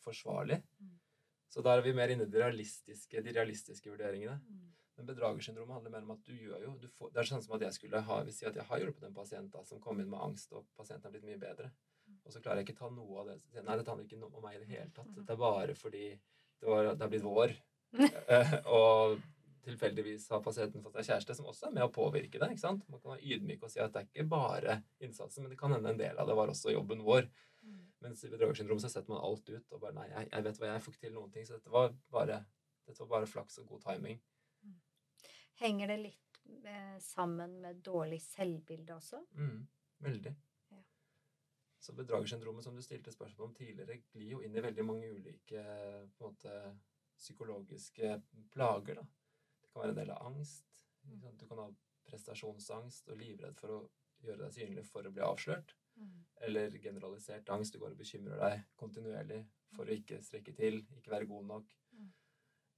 forsvarlig. 0.00 0.62
Mm. 0.80 0.98
Så 1.54 1.62
der 1.62 1.78
er 1.78 1.84
vi 1.86 1.94
mer 1.94 2.10
inne 2.10 2.26
i 2.26 2.30
de 2.30 2.40
realistiske, 2.42 3.20
de 3.22 3.34
realistiske 3.36 3.90
vurderingene. 3.90 4.40
Mm. 4.42 4.70
Men 4.98 5.06
bedragersyndromet 5.06 5.76
handler 5.76 5.92
mer 5.94 6.06
om 6.06 6.14
at 6.14 6.26
du 6.26 6.34
gjør 6.34 6.62
jo 6.64 6.72
du 6.82 6.86
får, 6.90 7.12
Det 7.14 7.20
er 7.22 7.28
sånn 7.28 7.42
som 7.42 7.54
at 7.56 7.64
jeg 7.66 7.76
skulle 7.76 8.00
ha 8.08 8.16
hvis 8.26 8.40
si 8.42 8.48
at 8.48 8.58
jeg 8.58 8.66
har 8.68 8.82
hjulpet 8.82 9.06
en 9.06 9.14
pasient 9.14 9.52
da, 9.52 9.62
som 9.66 9.82
kom 9.82 10.00
inn 10.02 10.10
med 10.10 10.22
angst, 10.22 10.54
og 10.54 10.66
pasienten 10.78 11.10
er 11.10 11.14
blitt 11.14 11.28
mye 11.28 11.38
bedre. 11.42 11.70
Og 12.24 12.34
så 12.34 12.42
klarer 12.42 12.62
jeg 12.62 12.68
ikke 12.68 12.80
ta 12.80 12.90
noe 12.90 13.20
av 13.22 13.30
det. 13.30 13.38
Jeg, 13.54 13.62
Nei, 13.66 13.76
dette 13.78 13.90
handler 13.92 14.08
ikke 14.08 14.18
om 14.28 14.42
meg 14.44 14.58
i 14.58 14.62
det 14.64 14.70
hele 14.72 14.90
tatt. 14.96 15.12
Dette 15.14 15.34
er 15.34 15.40
bare 15.40 15.78
fordi 15.78 16.08
det, 16.10 16.66
var, 16.66 16.90
det 16.90 17.06
er 17.06 17.14
blitt 17.14 17.28
vår. 17.28 17.56
Eh, 18.34 18.54
og 18.74 19.20
tilfeldigvis 19.62 20.24
har 20.34 20.40
pasienten 20.42 20.82
fått 20.82 20.96
seg 20.98 21.12
kjæreste, 21.12 21.36
som 21.38 21.46
også 21.46 21.68
er 21.68 21.74
med 21.76 21.84
å 21.86 21.92
påvirke 21.94 22.40
det. 22.40 22.48
ikke 22.50 22.64
sant? 22.64 22.82
Man 22.90 22.98
kan 22.98 23.14
være 23.14 23.36
ydmyk 23.36 23.62
og 23.62 23.70
si 23.70 23.78
at 23.78 23.94
det 23.94 24.00
er 24.00 24.08
ikke 24.08 24.26
bare 24.32 24.80
innsatsen, 25.04 25.44
men 25.44 25.52
det 25.52 25.58
kan 25.60 25.72
hende 25.76 25.92
en 25.92 26.00
del 26.00 26.18
av 26.18 26.26
det 26.26 26.34
var 26.34 26.50
også 26.50 26.74
jobben 26.74 27.04
vår. 27.06 27.28
Mm. 28.04 28.10
Mens 28.10 28.24
i 28.24 28.28
bedragersyndrom 28.28 28.80
så 28.80 28.88
setter 28.92 29.12
man 29.14 29.24
alt 29.24 29.48
ut 29.48 29.72
og 29.72 29.80
bare 29.80 29.96
Nei, 29.96 30.08
jeg, 30.10 30.28
jeg 30.30 30.44
vet 30.44 30.58
hva 30.60 30.70
jeg 30.70 30.84
får 30.84 30.94
ikke 30.94 31.06
til 31.06 31.14
noen 31.16 31.32
ting. 31.32 31.46
Så 31.48 31.56
dette 31.56 31.72
var 31.72 31.92
bare, 32.12 32.40
dette 32.84 33.00
var 33.00 33.12
bare 33.16 33.30
flaks 33.30 33.60
og 33.62 33.70
god 33.72 33.84
timing. 33.88 34.20
Henger 35.60 35.92
det 35.92 35.96
litt 36.02 36.40
eh, 36.66 36.98
sammen 37.00 37.60
med 37.62 37.80
dårlig 37.86 38.18
selvbilde 38.24 38.96
også? 38.96 39.20
Mm, 39.38 39.60
veldig. 40.04 40.32
Ja. 40.74 40.80
Så 41.78 41.94
bedragersyndromet 41.94 42.66
som 42.66 42.76
du 42.76 42.82
stilte 42.82 43.14
spørsmål 43.14 43.48
om 43.48 43.54
tidligere, 43.54 44.00
glir 44.10 44.34
jo 44.34 44.42
inn 44.42 44.56
i 44.56 44.64
veldig 44.64 44.86
mange 44.88 45.12
ulike 45.14 45.62
på 45.62 46.26
en 46.26 46.32
måte, 46.32 46.58
psykologiske 47.14 48.08
plager. 48.50 48.98
da. 48.98 49.04
Det 49.62 49.70
kan 49.70 49.84
være 49.84 49.92
en 49.94 49.98
del 50.00 50.10
av 50.10 50.26
angst. 50.26 50.82
sant? 51.22 51.38
Du 51.38 51.46
kan 51.46 51.60
ha 51.62 51.68
prestasjonsangst 52.04 53.08
og 53.08 53.20
livredd 53.22 53.54
for 53.56 53.76
å 53.76 53.80
gjøre 54.24 54.42
deg 54.42 54.56
synlig 54.56 54.84
for 54.90 55.06
å 55.06 55.12
bli 55.14 55.22
avslørt. 55.22 55.76
Eller 56.44 56.74
generalisert 56.82 57.48
angst. 57.54 57.74
Du 57.74 57.80
går 57.80 57.94
og 57.94 58.00
bekymrer 58.00 58.40
deg 58.40 58.66
kontinuerlig 58.80 59.40
for 59.74 59.88
å 59.88 59.96
ikke 59.96 60.20
strekke 60.22 60.54
til, 60.56 60.82
ikke 60.98 61.12
være 61.14 61.28
god 61.30 61.48
nok. 61.48 61.72
Mm. 61.94 62.10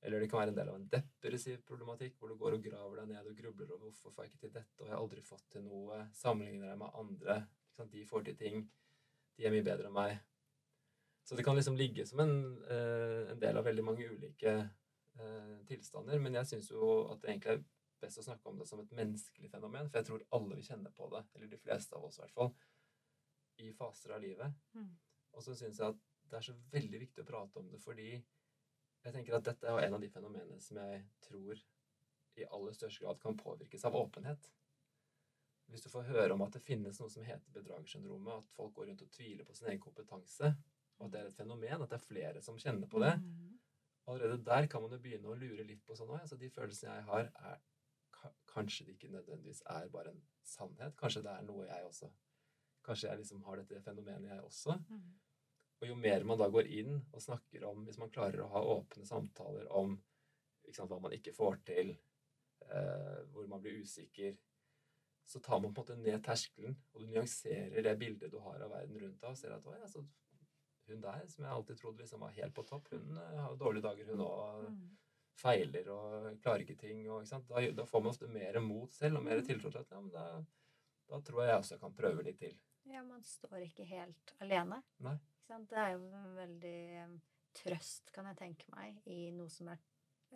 Eller 0.07 0.23
det 0.23 0.29
kan 0.31 0.43
være 0.43 0.53
en 0.55 0.59
del 0.61 0.71
av 0.71 0.79
en 0.79 0.89
depressiv 0.93 1.59
problematikk, 1.67 2.17
hvor 2.19 2.31
du 2.31 2.39
går 2.41 2.57
og 2.57 2.65
graver 2.65 3.03
deg 3.03 3.11
ned 3.11 3.31
og 3.31 3.37
grubler 3.41 3.73
over 3.73 3.89
hvorfor 3.89 4.15
får 4.15 4.27
jeg 4.27 4.33
ikke 4.33 4.43
til 4.45 4.55
dette, 4.55 4.79
og 4.81 4.87
jeg 4.87 4.95
har 4.95 5.03
aldri 5.03 5.25
fått 5.27 5.47
til 5.53 5.67
noe. 5.67 6.01
Sammenligner 6.15 6.73
deg 6.73 6.81
med 6.85 7.01
andre. 7.03 7.41
De 7.93 8.07
får 8.09 8.29
til 8.29 8.39
ting. 8.41 8.67
De 9.37 9.45
er 9.45 9.53
mye 9.53 9.67
bedre 9.67 9.91
enn 9.91 9.97
meg. 9.97 10.19
Så 11.27 11.35
det 11.35 11.43
kan 11.45 11.59
liksom 11.59 11.77
ligge 11.77 12.07
som 12.07 12.23
en, 12.23 12.37
eh, 12.71 13.33
en 13.33 13.41
del 13.43 13.57
av 13.59 13.67
veldig 13.67 13.85
mange 13.85 14.07
ulike 14.07 14.53
eh, 15.19 15.57
tilstander. 15.67 16.21
Men 16.23 16.39
jeg 16.39 16.53
syns 16.53 16.71
jo 16.71 16.93
at 17.11 17.21
det 17.21 17.33
egentlig 17.33 17.57
er 17.57 17.65
best 18.01 18.21
å 18.21 18.25
snakke 18.29 18.49
om 18.49 18.61
det 18.61 18.69
som 18.69 18.81
et 18.81 18.95
menneskelig 18.95 19.51
fenomen, 19.51 19.91
for 19.91 19.99
jeg 19.99 20.09
tror 20.09 20.25
alle 20.39 20.55
vil 20.55 20.69
kjenne 20.69 20.93
på 20.95 21.09
det, 21.13 21.25
eller 21.35 21.51
de 21.51 21.59
fleste 21.59 21.97
av 21.97 22.07
oss 22.07 22.21
i 22.21 22.23
hvert 22.23 22.37
fall, 22.37 22.53
i 23.59 23.73
faser 23.73 24.15
av 24.17 24.23
livet. 24.23 24.53
Mm. 24.75 24.91
Og 25.37 25.43
så 25.45 25.55
syns 25.57 25.79
jeg 25.81 25.89
at 25.95 26.03
det 26.31 26.39
er 26.41 26.47
så 26.49 26.55
veldig 26.73 27.01
viktig 27.01 27.23
å 27.23 27.29
prate 27.29 27.61
om 27.61 27.69
det, 27.71 27.81
fordi 27.83 28.11
jeg 28.17 29.15
tenker 29.15 29.37
at 29.37 29.45
dette 29.47 29.69
er 29.71 29.85
en 29.87 29.95
av 29.95 30.01
de 30.03 30.09
fenomenene 30.11 30.61
som 30.61 30.81
jeg 30.83 31.05
tror 31.23 31.61
i 32.37 32.45
aller 32.53 32.75
største 32.75 33.05
grad 33.05 33.21
kan 33.23 33.37
påvirkes 33.39 33.85
av 33.87 33.95
åpenhet. 33.97 34.49
Hvis 35.71 35.83
du 35.83 35.89
får 35.91 36.09
høre 36.11 36.35
om 36.35 36.43
at 36.47 36.53
det 36.57 36.63
finnes 36.63 36.99
noe 37.01 37.11
som 37.11 37.25
heter 37.27 37.55
bedragersyndromet, 37.55 38.43
at 38.43 38.51
folk 38.55 38.75
går 38.77 38.91
rundt 38.91 39.05
og 39.07 39.13
tviler 39.15 39.47
på 39.47 39.55
sin 39.57 39.69
egen 39.71 39.81
kompetanse, 39.83 40.51
og 40.99 41.07
at 41.07 41.13
det 41.15 41.21
er 41.21 41.31
et 41.31 41.39
fenomen, 41.39 41.83
at 41.83 41.91
det 41.91 41.99
er 41.99 42.05
flere 42.07 42.43
som 42.43 42.59
kjenner 42.59 42.89
på 42.91 43.01
det, 43.03 43.15
Mm. 43.21 43.55
allerede 44.07 44.45
der 44.45 44.67
kan 44.67 44.83
man 44.83 44.93
jo 44.93 44.99
begynne 44.99 45.29
å 45.29 45.39
lure 45.39 45.65
litt 45.65 45.85
på 45.87 45.97
sånn 45.97 46.09
òg. 46.09 46.21
altså 46.21 46.37
De 46.39 46.51
følelsene 46.51 46.95
jeg 46.95 47.05
har, 47.05 47.33
er 47.53 47.59
Kanskje 48.47 48.87
det 48.87 48.95
ikke 48.97 49.11
nødvendigvis 49.13 49.61
er 49.67 49.89
bare 49.89 50.11
en 50.11 50.23
sannhet. 50.43 50.97
Kanskje 50.97 51.23
det 51.23 51.31
er 51.31 51.43
noe 51.43 51.67
jeg 51.67 51.85
også 51.85 52.09
Kanskje 52.87 53.11
jeg 53.11 53.23
liksom 53.23 53.45
har 53.47 53.61
dette 53.61 53.83
fenomenet, 53.83 54.31
jeg 54.31 54.45
også. 54.47 54.77
Mm. 54.89 55.07
Og 55.81 55.89
jo 55.91 55.97
mer 56.01 56.25
man 56.25 56.41
da 56.41 56.49
går 56.49 56.69
inn 56.73 56.95
og 56.97 57.21
snakker 57.21 57.67
om 57.69 57.83
Hvis 57.85 57.99
man 58.01 58.13
klarer 58.13 58.41
å 58.41 58.51
ha 58.55 58.63
åpne 58.77 59.05
samtaler 59.05 59.67
om 59.77 59.99
sant, 60.73 60.91
hva 60.91 60.99
man 61.03 61.15
ikke 61.15 61.35
får 61.37 61.61
til, 61.67 61.93
eh, 62.67 63.19
hvor 63.33 63.47
man 63.51 63.63
blir 63.63 63.83
usikker, 63.83 64.35
så 65.27 65.41
tar 65.43 65.61
man 65.61 65.75
på 65.75 65.83
en 65.83 65.87
måte 65.87 65.97
ned 66.03 66.25
terskelen, 66.25 66.77
og 66.93 67.03
du 67.03 67.07
nyanserer 67.07 67.83
det 67.83 67.99
bildet 67.99 68.33
du 68.33 68.39
har 68.43 68.63
av 68.63 68.71
verden 68.71 68.99
rundt 68.99 69.21
deg, 69.21 69.31
og 69.31 69.39
ser 69.39 69.55
at 69.55 69.67
«Oi, 69.67 69.79
altså, 69.83 70.03
hun 70.87 71.03
der, 71.03 71.27
som 71.27 71.45
jeg 71.45 71.53
alltid 71.53 71.81
trodde 71.81 72.03
liksom 72.03 72.23
var 72.23 72.35
helt 72.37 72.55
på 72.55 72.63
topp, 72.67 72.91
hun 72.93 73.19
eh, 73.19 73.41
har 73.43 73.57
dårlige 73.59 73.87
dager, 73.89 74.13
hun 74.13 74.23
òg. 74.27 74.69
Mm. 74.71 74.85
Feiler 75.37 75.89
og 75.93 76.29
klarer 76.41 76.63
ikke 76.65 76.79
ting. 76.81 77.03
Og, 77.11 77.27
ikke? 77.27 77.43
Da, 77.51 77.65
da 77.83 77.85
får 77.85 78.03
man 78.03 78.15
ofte 78.15 78.29
mer 78.33 78.57
mot 78.65 78.93
selv 78.95 79.19
og 79.19 79.27
mer 79.27 79.43
tiltro 79.45 79.69
til 79.69 79.83
at 79.83 79.91
ja, 79.93 80.01
men 80.01 80.15
da, 80.15 80.23
da 81.11 81.19
tror 81.27 81.43
jeg 81.45 81.59
også 81.59 81.75
jeg 81.75 81.83
kan 81.83 81.97
prøve 81.99 82.25
litt 82.25 82.39
til. 82.41 82.55
Ja, 82.87 83.03
man 83.03 83.23
står 83.27 83.65
ikke 83.67 83.85
helt 83.89 84.35
alene. 84.41 84.83
Nei. 85.05 85.17
Det 85.49 85.79
er 85.79 85.93
jo 85.95 86.07
en 86.15 86.35
veldig 86.37 87.21
trøst, 87.57 88.11
kan 88.13 88.27
jeg 88.31 88.37
tenke 88.41 88.71
meg, 88.75 88.99
i 89.07 89.31
noe 89.35 89.49
som 89.51 89.69
er 89.73 89.79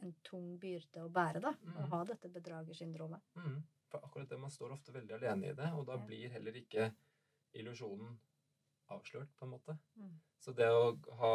en 0.01 0.13
tung 0.25 0.53
byrde 0.63 1.03
å 1.05 1.11
bære, 1.13 1.41
da. 1.43 1.51
Å 1.51 1.85
Mm. 1.85 1.89
ha 1.91 2.05
dette 2.05 2.29
bedragersyndromet. 2.31 3.21
Mm. 3.37 3.63
For 3.91 4.01
akkurat 4.07 4.29
det, 4.29 4.39
man 4.39 4.51
står 4.51 4.73
ofte 4.73 4.93
veldig 4.95 5.15
alene 5.19 5.51
i 5.51 5.53
det, 5.55 5.73
og 5.75 5.87
da 5.87 5.97
Ja. 5.99 6.05
blir 6.07 6.31
heller 6.31 6.53
ikke 6.53 6.93
illusjonen 7.55 8.19
avslørt, 8.91 9.35
på 9.37 9.45
en 9.45 9.51
måte. 9.51 9.79
Mm. 9.99 10.21
Så 10.39 10.55
det 10.55 10.69
å 10.71 10.97
ha 11.17 11.33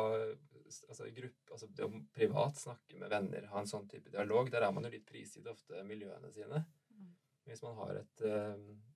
altså 0.89 1.13
gruppe, 1.13 1.51
altså 1.51 1.67
det 1.75 1.86
å 1.86 2.05
privat 2.13 2.55
snakke 2.55 2.98
med 2.98 3.10
venner, 3.10 3.45
ha 3.48 3.60
en 3.60 3.65
sånn 3.65 3.88
type 3.88 4.10
dialog, 4.10 4.50
der 4.50 4.63
er 4.63 4.72
man 4.72 4.84
jo 4.84 4.89
litt 4.89 5.05
prisgitt 5.05 5.45
ofte 5.48 5.84
miljøene 5.84 6.31
sine. 6.34 6.65
Mm. 6.91 7.13
Hvis 7.45 7.62
man 7.62 7.75
har 7.75 7.95
et 7.98 8.22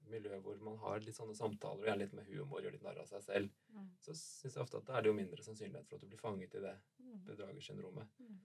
miljø 0.09 0.39
hvor 0.41 0.59
man 0.61 0.77
har 0.77 0.99
litt 0.99 1.15
sånne 1.15 1.35
samtaler, 1.37 1.81
og 1.81 1.85
gjerne 1.87 1.99
litt 2.03 2.13
med 2.13 2.25
humor, 2.25 2.61
gjør 2.61 2.71
litt 2.71 2.83
narr 2.83 2.99
av 2.99 3.07
seg 3.07 3.21
selv, 3.23 3.49
Mm. 3.69 3.89
så 4.01 4.11
syns 4.15 4.53
jeg 4.55 4.63
ofte 4.63 4.77
at 4.77 4.85
da 4.85 4.97
er 4.97 5.01
det 5.01 5.09
jo 5.11 5.13
mindre 5.13 5.43
sannsynlighet 5.43 5.87
for 5.87 5.95
at 5.95 6.01
du 6.01 6.07
blir 6.07 6.19
fanget 6.19 6.55
i 6.55 6.59
det 6.59 6.75
Mm. 6.99 7.25
bedragersyndromet. 7.25 8.07
Mm. 8.19 8.39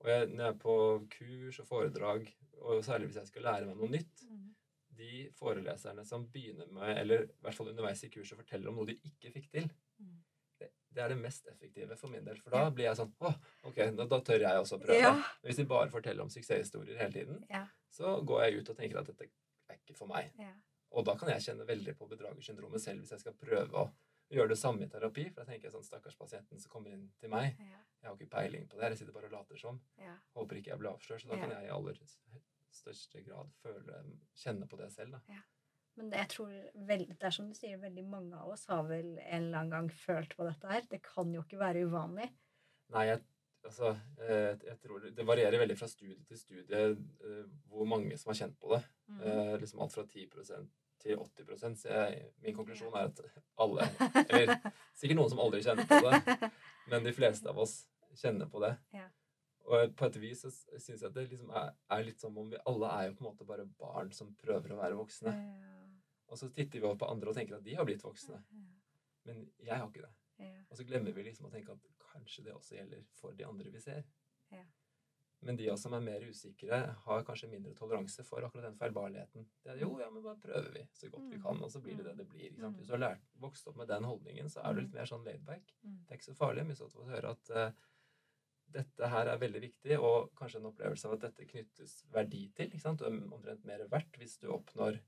Og 0.00 0.06
jeg, 0.08 0.28
når 0.28 0.44
jeg 0.44 0.54
er 0.54 0.58
på 0.58 1.08
kurs 1.10 1.58
og 1.60 1.66
foredrag, 1.66 2.32
og 2.62 2.82
særlig 2.84 3.06
hvis 3.10 3.16
jeg 3.16 3.26
skal 3.26 3.42
lære 3.42 3.66
meg 3.66 3.76
noe 3.76 3.88
nytt, 3.88 4.24
Mm. 4.30 4.54
de 4.96 5.30
foreleserne 5.32 6.04
som 6.06 6.26
begynner 6.28 6.66
med, 6.72 6.98
eller 6.98 7.22
i 7.24 7.26
hvert 7.42 7.54
fall 7.54 7.68
underveis 7.68 8.02
i 8.04 8.08
kurset, 8.08 8.36
forteller 8.36 8.68
om 8.68 8.74
noe 8.76 8.86
de 8.86 8.94
ikke 8.94 9.32
fikk 9.32 9.50
til, 9.50 9.70
Mm. 9.98 10.22
det, 10.58 10.70
er 10.98 11.08
det 11.08 11.18
mest 11.18 11.46
effektive 11.46 11.96
for 11.96 12.08
min 12.08 12.24
del. 12.24 12.36
For 12.36 12.50
da 12.50 12.68
blir 12.70 12.84
jeg 12.84 12.96
sånn 12.96 13.12
Å, 13.20 13.34
ok, 13.64 13.76
da, 13.96 14.06
da 14.06 14.20
tør 14.20 14.40
jeg 14.40 14.60
også 14.60 14.78
prøve. 14.80 14.98
Ja. 15.00 15.22
Hvis 15.44 15.56
de 15.56 15.64
bare 15.64 15.88
forteller 15.90 16.20
om 16.22 16.28
suksesshistorier 16.28 16.98
hele 16.98 17.12
tiden, 17.12 17.44
Ja. 17.50 17.66
så 17.90 18.24
går 18.24 18.42
jeg 18.44 18.60
ut 18.60 18.70
og 18.70 18.76
tenker 18.76 18.98
at 18.98 19.06
dette 19.06 19.30
er 19.68 19.76
ikke 19.76 19.96
for 19.96 20.06
meg. 20.06 20.32
Ja. 20.38 20.52
Og 21.00 21.06
da 21.08 21.14
kan 21.16 21.30
jeg 21.32 21.44
kjenne 21.48 21.64
veldig 21.68 21.94
på 21.98 22.08
bedragersyndromet 22.10 22.82
selv 22.84 23.00
hvis 23.04 23.14
jeg 23.16 23.22
skal 23.24 23.36
prøve 23.40 23.84
å 23.84 23.86
gjøre 24.30 24.52
det 24.52 24.58
samme 24.60 24.84
i 24.84 24.90
terapi. 24.92 25.24
For 25.32 25.42
da 25.42 25.48
tenker 25.50 25.68
jeg 25.70 25.74
sånn 25.74 25.86
Stakkars 25.86 26.18
pasienten 26.18 26.60
som 26.62 26.70
kommer 26.72 26.92
inn 26.94 27.06
til 27.20 27.32
meg. 27.32 27.56
Ja. 27.58 27.80
Jeg 28.00 28.08
har 28.10 28.16
ikke 28.18 28.32
peiling 28.36 28.66
på 28.70 28.76
det 28.78 28.84
her. 28.86 28.94
Jeg 28.94 29.00
sitter 29.02 29.16
bare 29.16 29.30
og 29.30 29.34
later 29.38 29.58
som. 29.60 29.80
Ja. 30.00 30.14
Håper 30.36 30.60
ikke 30.60 30.74
jeg 30.74 30.80
blir 30.82 30.92
avslørt. 30.92 31.24
Så 31.24 31.28
da 31.32 31.36
Ja. 31.38 31.40
kan 31.46 31.56
jeg 31.56 31.66
i 31.70 31.72
aller 31.74 31.96
største 32.70 33.24
grad 33.26 33.48
føle, 33.64 34.04
kjenne 34.36 34.68
på 34.68 34.78
det 34.78 34.92
selv. 34.92 35.16
da. 35.18 35.40
Men 35.96 36.12
jeg 36.14 36.28
tror 36.28 36.52
veldig, 36.86 37.18
det 37.18 37.26
er 37.26 37.30
som 37.34 37.48
du 37.50 37.54
sier, 37.58 37.76
veldig 37.82 38.04
mange 38.08 38.36
av 38.38 38.48
oss 38.54 38.66
har 38.70 38.84
vel 38.88 39.18
en 39.18 39.42
eller 39.48 39.58
annen 39.58 39.70
gang 39.74 39.88
følt 39.90 40.36
på 40.36 40.46
dette 40.46 40.68
her. 40.70 40.86
Det 40.88 41.02
kan 41.02 41.32
jo 41.34 41.42
ikke 41.42 41.58
være 41.60 41.82
uvanlig. 41.90 42.30
Nei, 42.94 43.02
jeg, 43.10 43.20
altså, 43.64 43.90
jeg 44.18 44.78
tror 44.80 45.00
det, 45.02 45.14
det 45.16 45.26
varierer 45.26 45.58
veldig 45.58 45.76
fra 45.76 45.88
studie 45.90 46.22
til 46.30 46.38
studie 46.38 46.80
eh, 46.94 47.44
hvor 47.68 47.84
mange 47.90 48.16
som 48.18 48.30
har 48.32 48.38
kjent 48.44 48.56
på 48.62 48.70
det. 48.76 48.80
Mm. 49.10 49.20
Eh, 49.20 49.52
liksom 49.60 49.82
alt 49.84 49.92
fra 49.98 50.06
10 50.06 50.28
til 51.00 51.20
80 51.20 51.78
Så 51.80 51.94
jeg, 51.94 52.26
min 52.44 52.56
konklusjon 52.56 52.94
er 52.96 53.08
at 53.08 53.22
alle 53.60 53.86
Eller 54.26 54.52
sikkert 54.98 55.18
noen 55.18 55.32
som 55.32 55.42
aldri 55.44 55.62
kjenner 55.64 55.88
på 55.88 56.00
det, 56.06 56.50
men 56.92 57.06
de 57.06 57.14
fleste 57.16 57.50
av 57.50 57.58
oss 57.64 57.80
kjenner 58.20 58.50
på 58.50 58.62
det. 58.64 58.74
Ja. 58.96 59.06
Og 59.70 59.92
på 59.96 60.08
et 60.08 60.16
vis 60.22 60.40
så 60.42 60.50
syns 60.50 61.04
jeg 61.04 61.12
det 61.14 61.26
liksom 61.30 61.52
er, 61.54 61.74
er 61.94 62.06
litt 62.06 62.22
som 62.22 62.36
om 62.40 62.48
vi 62.50 62.58
alle 62.66 62.90
er 62.96 63.08
jo 63.08 63.16
på 63.18 63.24
en 63.24 63.28
måte 63.28 63.46
bare 63.46 63.68
barn 63.78 64.10
som 64.16 64.32
prøver 64.40 64.74
å 64.74 64.80
være 64.80 64.98
voksne. 64.98 65.34
Og 66.30 66.38
så 66.38 66.48
titter 66.54 66.80
vi 66.80 66.86
over 66.86 66.98
på 66.98 67.10
andre 67.10 67.30
og 67.30 67.38
tenker 67.38 67.58
at 67.58 67.66
de 67.66 67.76
har 67.78 67.86
blitt 67.86 68.04
voksne. 68.04 68.40
Men 69.28 69.44
jeg 69.60 69.76
har 69.76 69.86
ikke 69.86 70.06
det. 70.06 70.12
Ja. 70.40 70.50
Og 70.70 70.78
så 70.78 70.86
glemmer 70.88 71.14
vi 71.14 71.26
liksom 71.26 71.46
å 71.46 71.52
tenke 71.52 71.76
at 71.76 71.88
kanskje 72.10 72.46
det 72.46 72.54
også 72.56 72.78
gjelder 72.78 73.02
for 73.20 73.36
de 73.36 73.46
andre 73.46 73.72
vi 73.72 73.82
ser. 73.82 74.06
Men 75.42 75.56
de 75.56 75.70
som 75.80 75.94
er 75.96 76.00
mer 76.04 76.20
usikre, 76.28 76.78
har 77.04 77.22
kanskje 77.24 77.48
mindre 77.48 77.72
toleranse 77.74 78.22
for 78.28 78.44
akkurat 78.44 78.66
den 78.68 78.74
feilbarligheten. 78.76 79.46
Det 79.64 79.70
er, 79.72 79.78
jo, 79.80 79.94
ja, 79.98 80.10
men 80.12 80.22
bare 80.22 80.36
prøver 80.42 80.72
vi 80.74 80.82
så 80.92 81.08
godt 81.10 81.30
vi 81.30 81.36
Mm. 81.38 81.42
kan, 81.42 81.62
og 81.64 81.70
så 81.72 81.80
blir 81.80 81.96
det 81.96 82.04
det 82.04 82.16
det 82.18 82.28
blir. 82.28 82.50
Mm. 82.58 82.74
Hvis 82.76 82.86
du 82.86 82.92
har 82.92 82.98
lært, 83.00 83.22
vokst 83.40 83.66
opp 83.68 83.76
med 83.76 83.88
den 83.88 84.04
holdningen, 84.04 84.50
så 84.52 84.60
er 84.60 84.74
du 84.74 84.80
litt 84.82 84.92
mer 84.92 85.06
sånn 85.08 85.24
laidback. 85.24 85.72
Mm. 85.82 85.94
Det 86.04 86.10
er 86.12 86.18
ikke 86.20 86.28
så 86.32 86.36
farlig. 86.36 86.66
Men 86.66 86.76
så 86.76 86.90
får 86.92 87.04
du 87.06 87.10
høre 87.14 87.30
at 87.30 87.50
uh, 87.56 87.72
dette 88.70 89.08
her 89.08 89.26
er 89.32 89.38
veldig 89.38 89.60
viktig, 89.64 89.98
og 89.98 90.30
kanskje 90.36 90.60
en 90.60 90.66
opplevelse 90.72 91.08
av 91.08 91.14
at 91.16 91.20
dette 91.20 91.48
knyttes 91.48 92.04
verdi 92.12 92.52
til. 92.54 92.66
ikke 92.68 92.80
sant? 92.84 92.98
Du 93.00 93.04
er 93.08 93.32
omtrent 93.34 93.64
mer 93.64 93.86
verdt 93.88 94.18
hvis 94.20 94.36
du 94.38 94.48
oppnår 94.52 95.00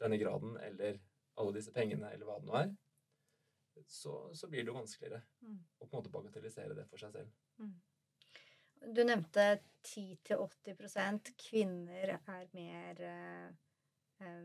denne 0.00 0.18
graden 0.18 0.56
eller 0.64 0.98
alle 1.36 1.52
disse 1.52 1.72
pengene, 1.72 2.08
eller 2.12 2.24
hva 2.26 2.40
det 2.40 2.46
nå 2.48 2.54
er. 2.56 2.72
Så, 3.90 4.30
så 4.34 4.48
blir 4.48 4.62
det 4.64 4.70
jo 4.72 4.78
vanskeligere 4.80 5.22
Mm. 5.42 5.58
å 5.80 5.86
på 5.86 5.96
en 5.96 6.02
måte 6.02 6.10
bagatellisere 6.10 6.74
det 6.74 6.86
for 6.88 6.96
seg 6.96 7.12
selv. 7.12 7.30
Mm. 7.58 7.74
Du 8.92 9.04
nevnte 9.04 9.60
10-80 9.84 11.32
kvinner 11.40 12.14
er 12.16 12.46
mer 12.56 13.00
eh, 13.00 14.44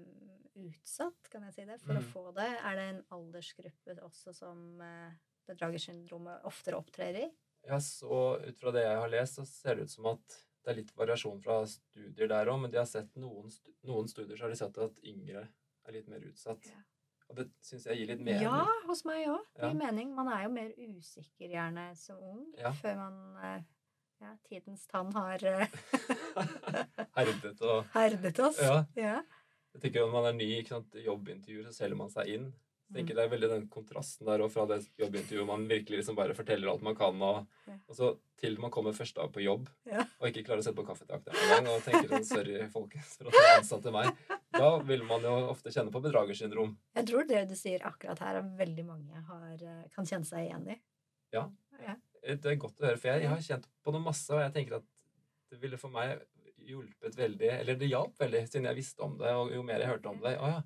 utsatt, 0.60 1.30
kan 1.32 1.46
jeg 1.48 1.54
si 1.56 1.66
det, 1.70 1.80
for 1.82 1.96
å 1.96 2.02
Mm. 2.04 2.12
få 2.14 2.24
det. 2.36 2.50
Er 2.64 2.76
det 2.76 2.86
en 2.90 3.04
aldersgruppe 3.16 3.96
også 4.04 4.34
som 4.36 4.82
uh, 4.82 5.12
bedragersyndromet 5.48 6.44
oftere 6.46 6.76
opptrer 6.80 7.16
i? 7.16 7.30
Ja, 7.68 7.78
så 7.80 8.40
ut 8.46 8.60
fra 8.60 8.72
det 8.72 8.84
jeg 8.84 8.98
har 9.00 9.10
lest, 9.10 9.36
så 9.40 9.46
ser 9.48 9.76
det 9.76 9.84
ut 9.88 9.92
som 9.92 10.06
at 10.14 10.38
det 10.64 10.72
er 10.74 10.76
litt 10.82 10.92
variasjon 10.98 11.42
fra 11.42 11.62
studier 11.68 12.28
der 12.28 12.46
òg, 12.52 12.60
men 12.62 12.72
de 12.72 12.78
har 12.78 12.86
sett 12.90 13.16
noen, 13.16 13.50
noen 13.88 14.08
studier 14.12 14.36
så 14.38 14.44
har 14.48 14.50
de 14.54 14.60
sett 14.60 14.78
at 14.78 15.00
yngre 15.08 15.48
er 15.88 15.92
litt 15.96 16.08
mer 16.12 16.20
utsatt. 16.28 16.66
Ja. 16.68 16.82
Og 17.30 17.36
det 17.38 17.48
syns 17.62 17.86
jeg 17.86 17.98
gir 18.02 18.08
litt 18.10 18.24
mening. 18.26 18.42
Ja, 18.44 18.66
hos 18.88 19.04
meg 19.06 19.28
òg. 19.30 19.44
Ja. 19.56 19.70
gir 19.70 19.78
mening. 19.78 20.16
Man 20.16 20.28
er 20.34 20.44
jo 20.48 20.50
mer 20.50 20.72
usikker 20.76 21.48
gjerne 21.52 21.96
som 21.96 22.18
ung 22.18 22.54
Ja. 22.58 22.72
før 22.74 22.96
man 22.98 23.20
eh, 23.44 23.64
Ja, 24.20 24.34
tidens 24.50 24.88
tann 24.88 25.14
har 25.16 25.44
eh, 25.48 25.68
Herdet 27.16 27.62
og 27.64 27.86
herdet 27.94 28.40
oss. 28.44 28.58
Ja. 28.60 28.82
ja. 29.00 29.20
Jeg 29.76 29.84
tenker 29.86 30.04
Når 30.04 30.16
man 30.16 30.28
er 30.32 30.36
ny 30.40 30.48
i 30.60 31.04
jobbintervjuer, 31.06 31.70
så 31.70 31.76
selger 31.84 32.00
man 32.00 32.12
seg 32.12 32.32
inn. 32.34 32.50
Så 32.90 32.98
jeg 32.98 32.98
tenker 32.98 33.16
Det 33.20 33.24
er 33.24 33.32
veldig 33.32 33.50
den 33.52 33.68
kontrasten 33.72 34.28
der 34.28 34.42
og 34.44 34.50
fra 34.52 34.66
det 34.68 34.80
jobbintervjuet 35.00 35.48
man 35.48 35.64
virkelig 35.70 36.02
liksom 36.02 36.18
bare 36.18 36.34
forteller 36.36 36.72
alt 36.72 36.84
man 36.84 36.98
kan, 36.98 37.22
og, 37.22 37.46
Ja. 37.70 37.76
og 37.88 37.96
så 37.96 38.10
til 38.42 38.58
man 38.60 38.72
kommer 38.74 38.96
første 38.98 39.22
dag 39.22 39.32
på 39.36 39.44
jobb 39.44 39.70
Ja. 39.86 40.04
og 40.20 40.28
ikke 40.28 40.44
klarer 40.48 40.64
å 40.64 40.66
sette 40.66 40.80
på 40.80 40.88
kaffetrakteren 40.88 41.38
engang 41.46 41.70
og 41.76 41.84
tenker 41.86 42.10
sånn 42.10 42.26
Sorry, 42.26 42.58
folkens, 42.74 43.14
for 43.20 43.30
at 43.30 43.38
dere 43.38 43.56
ansatte 43.60 43.94
meg. 43.94 44.12
Da 44.58 44.72
vil 44.90 45.04
man 45.08 45.22
jo 45.28 45.36
ofte 45.54 45.72
kjenne 45.72 45.94
på 45.94 46.02
bedragersyndrom. 46.04 46.76
Jeg 46.98 47.08
tror 47.12 47.28
det 47.30 47.46
du 47.52 47.56
sier 47.56 47.86
akkurat 47.88 48.20
her, 48.26 48.42
er 48.42 48.52
veldig 48.66 48.86
mange 48.90 49.24
har, 49.32 49.54
eh, 49.62 49.88
kan 49.94 50.10
kjenne 50.10 50.26
seg 50.28 50.48
igjen 50.50 50.68
i. 50.76 50.80
Ja. 51.32 51.46
Det 52.22 52.46
er 52.52 52.56
godt 52.60 52.82
å 52.82 52.86
høre, 52.90 52.98
for 53.00 53.10
jeg, 53.12 53.22
jeg 53.24 53.30
har 53.32 53.46
kjent 53.46 53.68
på 53.84 53.94
det 53.96 54.02
masse, 54.04 54.30
og 54.36 54.42
jeg 54.44 54.54
tenker 54.58 54.80
at 54.82 54.88
det 55.50 55.60
ville 55.62 55.78
for 55.82 55.90
meg 55.94 56.20
hjulpet 56.70 57.16
veldig 57.18 57.48
Eller 57.56 57.78
det 57.80 57.88
hjalp 57.90 58.20
veldig, 58.20 58.42
siden 58.52 58.68
jeg 58.70 58.78
visste 58.78 59.02
om 59.06 59.16
det, 59.18 59.32
og 59.34 59.54
jo 59.56 59.64
mer 59.66 59.80
jeg 59.82 59.90
hørte 59.90 60.10
om 60.12 60.20
det. 60.22 60.36
Å 60.38 60.50
ja, 60.52 60.60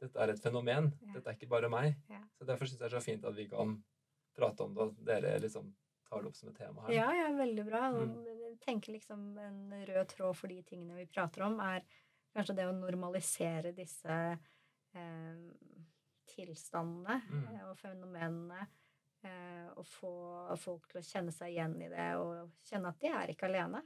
dette 0.00 0.22
er 0.24 0.32
et 0.32 0.40
fenomen. 0.42 0.88
Dette 1.14 1.28
er 1.30 1.36
ikke 1.36 1.50
bare 1.52 1.68
meg. 1.70 1.94
Så 2.38 2.46
derfor 2.48 2.66
syns 2.66 2.80
jeg 2.80 2.88
det 2.88 2.88
er 2.92 2.96
så 3.00 3.04
fint 3.04 3.24
at 3.28 3.36
vi 3.36 3.46
kan 3.50 3.76
prate 4.38 4.64
om 4.64 4.74
det, 4.74 4.82
og 4.88 5.04
dere 5.06 5.36
liksom 5.42 5.68
tar 6.08 6.22
det 6.24 6.30
opp 6.30 6.36
som 6.38 6.48
et 6.48 6.56
tema 6.56 6.86
her. 6.86 6.94
Ja, 6.96 7.08
ja, 7.12 7.28
veldig 7.36 7.64
bra. 7.68 7.84
Mm. 7.92 8.12
Jeg 8.24 8.58
tenker 8.64 8.94
liksom 8.96 9.24
en 9.44 9.58
rød 9.90 10.08
tråd 10.14 10.36
for 10.38 10.48
de 10.48 10.62
tingene 10.66 10.96
vi 10.96 11.06
prater 11.10 11.44
om, 11.46 11.58
er 11.60 11.84
kanskje 12.34 12.56
det 12.56 12.66
å 12.70 12.74
normalisere 12.76 13.74
disse 13.76 14.16
eh, 14.96 15.42
tilstandene 16.32 17.20
Mm. 17.28 17.44
eh, 17.54 17.64
og 17.68 17.76
fenomenene. 17.78 18.66
Eh, 19.26 19.66
og 19.74 19.86
få 19.86 20.12
folk 20.62 20.86
til 20.90 21.00
å 21.00 21.06
kjenne 21.06 21.34
seg 21.34 21.54
igjen 21.54 21.74
i 21.82 21.90
det, 21.90 22.10
og 22.20 22.52
kjenne 22.68 22.92
at 22.92 23.00
de 23.02 23.10
er 23.10 23.32
ikke 23.32 23.48
alene. 23.48 23.82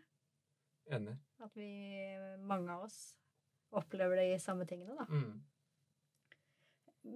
Enig. 0.92 1.14
At 1.44 1.56
vi, 1.56 1.70
mange 2.42 2.74
av 2.74 2.84
oss, 2.88 3.00
opplever 3.72 4.20
de 4.20 4.36
samme 4.42 4.66
tingene, 4.68 4.96
da. 4.98 5.06
Mm. 5.08 5.40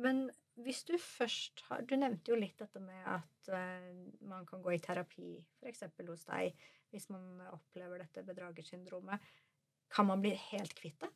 Men 0.03 0.25
hvis 0.65 0.81
du 0.89 0.97
først 0.99 1.61
har 1.69 1.85
Du 1.87 1.93
nevnte 1.95 2.33
jo 2.33 2.39
litt 2.41 2.59
dette 2.59 2.81
med 2.83 3.05
at 3.07 3.51
eh, 3.55 3.93
man 4.27 4.47
kan 4.49 4.65
gå 4.65 4.73
i 4.75 4.81
terapi, 4.83 5.37
f.eks. 5.61 5.85
hos 6.09 6.25
deg, 6.27 6.57
hvis 6.91 7.11
man 7.13 7.45
opplever 7.53 8.01
dette 8.03 8.25
bedragersyndromet. 8.27 9.23
Kan 9.93 10.09
man 10.09 10.25
bli 10.25 10.33
helt 10.49 10.75
kvitt 10.79 10.99
det? 11.05 11.13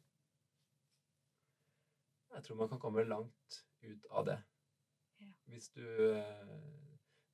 Jeg 2.31 2.47
tror 2.47 2.61
man 2.61 2.71
kan 2.71 2.83
komme 2.83 3.03
langt 3.09 3.63
ut 3.83 4.07
av 4.11 4.29
det. 4.29 4.39
Ja. 5.21 5.33
Hvis 5.51 5.73
du 5.75 5.83
eh, 6.13 6.90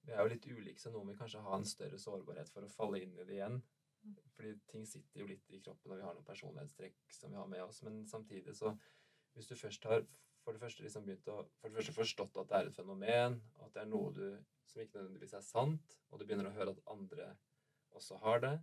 Vi 0.06 0.14
er 0.14 0.22
jo 0.22 0.30
litt 0.30 0.46
ulike, 0.46 0.80
så 0.80 0.92
noen 0.94 1.10
vil 1.10 1.18
kanskje 1.18 1.42
ha 1.42 1.56
en 1.56 1.66
større 1.66 1.98
sårbarhet 1.98 2.50
for 2.54 2.66
å 2.66 2.70
falle 2.70 3.00
inn 3.02 3.16
i 3.16 3.25
det 3.26 3.38
igjen. 3.38 3.58
Mm. 4.06 4.18
Fordi 4.36 4.52
ting 4.70 4.84
sitter 4.86 5.22
jo 5.22 5.26
litt 5.30 5.50
i 5.50 5.60
kroppen, 5.64 5.90
og 5.90 5.98
vi 5.98 6.06
har 6.06 6.14
noen 6.14 6.28
personlighetstrekk 6.28 7.16
som 7.16 7.32
vi 7.32 7.40
har 7.40 7.50
med 7.50 7.64
oss. 7.64 7.82
Men 7.86 8.04
samtidig 8.06 8.54
så 8.56 8.76
Hvis 9.36 9.50
du 9.50 9.54
først 9.54 9.84
har 9.84 10.06
for 10.46 10.52
det 10.52 10.60
første 10.62 10.82
liksom 10.82 11.04
begynt 11.04 11.26
å 11.28 11.42
For 11.60 11.68
det 11.68 11.76
første 11.76 11.92
forstått 11.92 12.36
at 12.40 12.48
det 12.48 12.56
er 12.56 12.68
et 12.68 12.76
fenomen, 12.76 13.40
og 13.58 13.66
at 13.66 13.75
det 13.75 13.82
er 13.82 13.90
noe 13.90 14.12
du 14.14 14.38
som 14.70 14.80
ikke 14.80 14.98
nødvendigvis 14.98 15.34
er 15.36 15.44
sant, 15.44 15.98
og 16.10 16.18
du 16.18 16.25
begynner 16.25 16.48
å 16.48 16.54
høre 16.54 16.72
at 16.72 16.80
andre 16.94 17.26
også 17.98 18.18
har 18.22 18.40
det, 18.44 18.54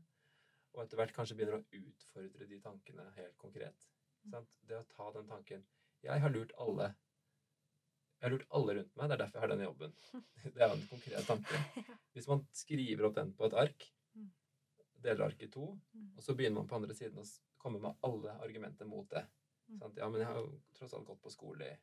og 0.73 0.83
etter 0.83 0.99
hvert 0.99 1.13
kanskje 1.15 1.37
begynner 1.37 1.59
å 1.59 1.79
utfordre 1.79 2.47
de 2.49 2.59
tankene 2.63 3.05
helt 3.17 3.37
konkret. 3.41 3.85
Sant? 4.31 4.55
Det 4.67 4.79
å 4.79 4.87
ta 4.95 5.11
den 5.17 5.27
tanken 5.29 5.65
Jeg 6.03 6.19
har 6.23 6.31
lurt 6.31 6.51
alle. 6.59 6.93
Jeg 8.23 8.29
har 8.29 8.37
lurt 8.37 8.45
alle 8.55 8.73
rundt 8.77 8.93
meg. 8.95 9.09
Det 9.09 9.15
er 9.17 9.21
derfor 9.25 9.35
jeg 9.35 9.43
har 9.43 9.51
denne 9.51 9.65
jobben. 9.67 9.93
Det 10.53 10.61
er 10.63 10.69
jo 10.71 10.75
en 10.77 10.85
konkret 10.87 11.25
tanke. 11.27 11.59
Hvis 12.15 12.27
man 12.31 12.45
skriver 12.55 13.09
opp 13.09 13.17
den 13.19 13.33
på 13.35 13.49
et 13.49 13.57
ark, 13.65 13.89
Mm. 14.15 14.29
deler 15.03 15.25
arket 15.25 15.47
i 15.47 15.51
to, 15.51 15.65
Mm. 15.95 16.11
og 16.15 16.23
så 16.23 16.35
begynner 16.37 16.55
man 16.61 16.67
på 16.69 16.75
andre 16.77 16.93
siden 16.95 17.17
å 17.19 17.25
komme 17.59 17.79
med 17.81 17.95
alle 18.05 18.35
argumenter 18.45 18.85
mot 18.87 19.09
det. 19.09 19.25
Sant? 19.79 19.97
Ja, 19.97 20.07
men 20.09 20.21
jeg 20.21 20.27
har 20.29 20.35
jo 20.37 20.61
tross 20.77 20.93
alt 20.93 21.07
gått 21.07 21.21
på 21.21 21.31
skole 21.33 21.65
i 21.65 21.77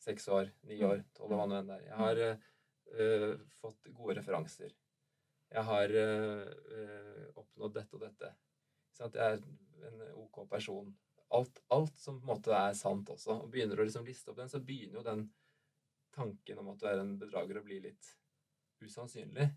seks 0.00 0.26
år, 0.28 0.50
ni 0.64 0.78
år, 0.82 1.04
tolv, 1.14 1.36
hva 1.36 1.46
nå 1.46 1.58
enn 1.60 1.68
det 1.68 1.76
er. 1.76 1.84
Jeg 1.90 1.98
har 2.00 2.22
eh, 2.24 3.36
fått 3.60 3.86
gode 3.94 4.16
referanser. 4.18 4.72
Jeg 5.52 5.62
har 5.68 5.94
eh, 5.94 7.28
oppnådd 7.36 7.74
dette 7.76 7.94
og 7.94 8.00
dette. 8.06 8.32
Sant? 8.96 9.14
Jeg 9.14 9.38
er 9.38 9.92
en 9.92 10.02
OK 10.24 10.46
person. 10.50 10.88
Alt, 11.32 11.60
alt 11.70 11.96
som 12.00 12.18
på 12.20 12.26
en 12.26 12.32
måte 12.34 12.52
er 12.56 12.72
sant 12.74 13.08
også. 13.12 13.42
Og 13.44 13.50
begynner 13.52 13.76
å 13.80 13.84
liksom 13.86 14.04
liste 14.08 14.32
opp 14.32 14.40
den, 14.40 14.48
så 14.48 14.58
begynner 14.64 14.98
jo 15.00 15.02
den 15.06 15.28
tanken 16.14 16.62
om 16.62 16.72
at 16.72 16.80
du 16.80 16.88
er 16.90 17.02
en 17.02 17.16
bedrager 17.20 17.58
å 17.58 17.64
bli 17.66 17.80
litt 17.84 18.12
usannsynlig. 18.82 19.48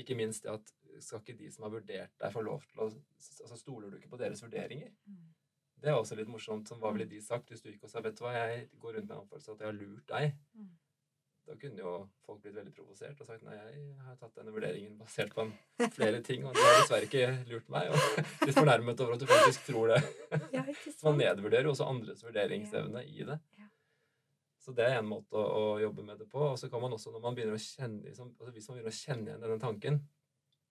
Ikke 0.00 0.16
minst 0.18 0.46
det 0.46 0.54
at 0.54 0.72
skal 1.02 1.22
ikke 1.22 1.38
de 1.38 1.50
som 1.54 1.66
har 1.66 1.74
vurdert 1.74 2.14
deg, 2.18 2.32
få 2.34 2.42
lov 2.42 2.64
til 2.70 2.82
å 2.82 2.88
altså 2.90 3.58
Stoler 3.58 3.92
du 3.92 3.98
ikke 3.98 4.12
på 4.14 4.20
deres 4.20 4.42
vurderinger? 4.42 4.90
Mm. 5.06 5.26
Det 5.84 5.90
er 5.92 5.98
også 5.98 6.16
litt 6.18 6.30
morsomt. 6.30 6.70
Som 6.70 6.80
hva 6.82 6.94
ville 6.94 7.06
de 7.10 7.20
sagt 7.22 7.52
hvis 7.52 7.62
du 7.62 7.68
ikke 7.70 7.90
sa 7.90 8.02
vet 8.04 8.16
du 8.18 8.24
hva, 8.24 8.32
jeg 8.34 8.68
går 8.80 8.98
rundt 8.98 9.10
med 9.10 9.16
en 9.16 9.22
oppfølgelse 9.22 9.54
at 9.54 9.62
jeg 9.62 9.70
har 9.70 9.78
lurt 9.78 10.08
deg? 10.10 10.34
Mm. 10.58 10.72
Da 11.44 11.54
kunne 11.60 11.82
jo 11.82 11.90
folk 12.24 12.40
blitt 12.40 12.54
veldig 12.56 12.72
provosert 12.72 13.18
og 13.20 13.26
sagt 13.28 13.42
nei, 13.44 13.52
jeg 13.58 13.82
har 14.06 14.14
tatt 14.16 14.38
denne 14.38 14.52
vurderingen 14.54 14.94
basert 14.96 15.34
på 15.36 15.44
flere 15.92 16.22
ting, 16.24 16.46
og 16.48 16.56
du 16.56 16.60
har 16.62 16.78
dessverre 16.78 17.04
ikke 17.04 17.26
lurt 17.50 17.68
meg. 17.74 17.90
Og 17.92 18.22
litt 18.48 18.56
fornærmet 18.56 19.02
over 19.04 19.18
at 19.18 19.20
du 19.20 19.28
faktisk 19.28 19.66
tror 19.68 19.92
det. 19.92 20.00
Ja, 20.56 20.64
man 21.04 21.20
nedvurderer 21.20 21.68
jo 21.68 21.74
også 21.74 21.90
andres 21.90 22.24
vurderingsevne 22.24 23.04
i 23.04 23.28
det. 23.28 23.36
Så 24.64 24.72
det 24.72 24.84
er 24.88 24.98
en 25.02 25.08
måte 25.10 25.36
å, 25.36 25.44
å 25.44 25.64
jobbe 25.82 26.02
med 26.06 26.22
det 26.22 26.26
på. 26.30 26.40
Og 26.54 26.56
så 26.56 26.70
kan 26.72 26.80
man 26.80 26.94
også, 26.96 27.12
når 27.12 27.24
man 27.26 27.36
begynner 27.36 27.58
å 27.58 27.60
kjenne 27.60 28.06
liksom, 28.06 28.30
altså 28.38 28.52
Hvis 28.54 28.68
man 28.70 28.78
begynner 28.78 28.94
å 28.94 28.96
kjenne 28.96 29.28
igjen 29.28 29.42
denne 29.42 29.60
tanken, 29.60 29.98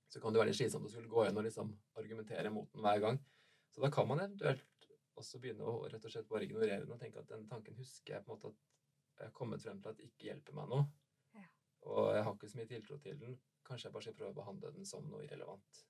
så 0.10 0.21
kan 0.21 0.34
det 0.34 0.41
være 0.41 0.49
litt 0.49 0.58
slitsomt 0.58 0.88
å 0.89 0.93
skulle 0.93 1.12
gå 1.12 1.23
igjen 1.23 1.38
og 1.38 1.45
liksom 1.45 1.69
argumentere 2.01 2.49
mot 2.53 2.71
den 2.73 2.86
hver 2.86 3.03
gang. 3.03 3.19
Så 3.73 3.84
da 3.84 3.91
kan 3.93 4.10
man 4.10 4.23
eventuelt 4.23 4.89
også 5.17 5.39
begynne 5.41 5.69
å 5.69 5.75
rett 5.89 6.06
og 6.06 6.13
slett 6.13 6.29
bare 6.29 6.47
ignorere 6.47 6.82
den 6.82 6.95
og 6.95 7.01
tenke 7.01 7.21
at 7.21 7.29
den 7.29 7.45
tanken 7.49 7.77
husker 7.77 8.15
jeg 8.15 8.25
på 8.25 8.34
en 8.34 8.39
måte 8.39 8.51
at 8.53 9.21
jeg 9.21 9.29
har 9.29 9.38
kommet 9.38 9.62
frem 9.62 9.82
til 9.82 9.93
at 9.93 10.03
ikke 10.08 10.29
hjelper 10.32 10.58
meg 10.58 10.73
nå. 10.73 10.82
Ja. 11.38 11.45
Og 11.93 12.10
jeg 12.15 12.25
har 12.25 12.34
ikke 12.34 12.49
så 12.49 12.60
mye 12.60 12.71
tiltro 12.73 12.99
til 13.06 13.21
den. 13.21 13.39
Kanskje 13.67 13.89
jeg 13.89 13.95
bare 13.95 14.08
skal 14.08 14.17
prøve 14.17 14.34
å 14.34 14.39
behandle 14.41 14.73
den 14.73 14.89
som 14.89 15.06
noe 15.10 15.21
irrelevant. 15.27 15.84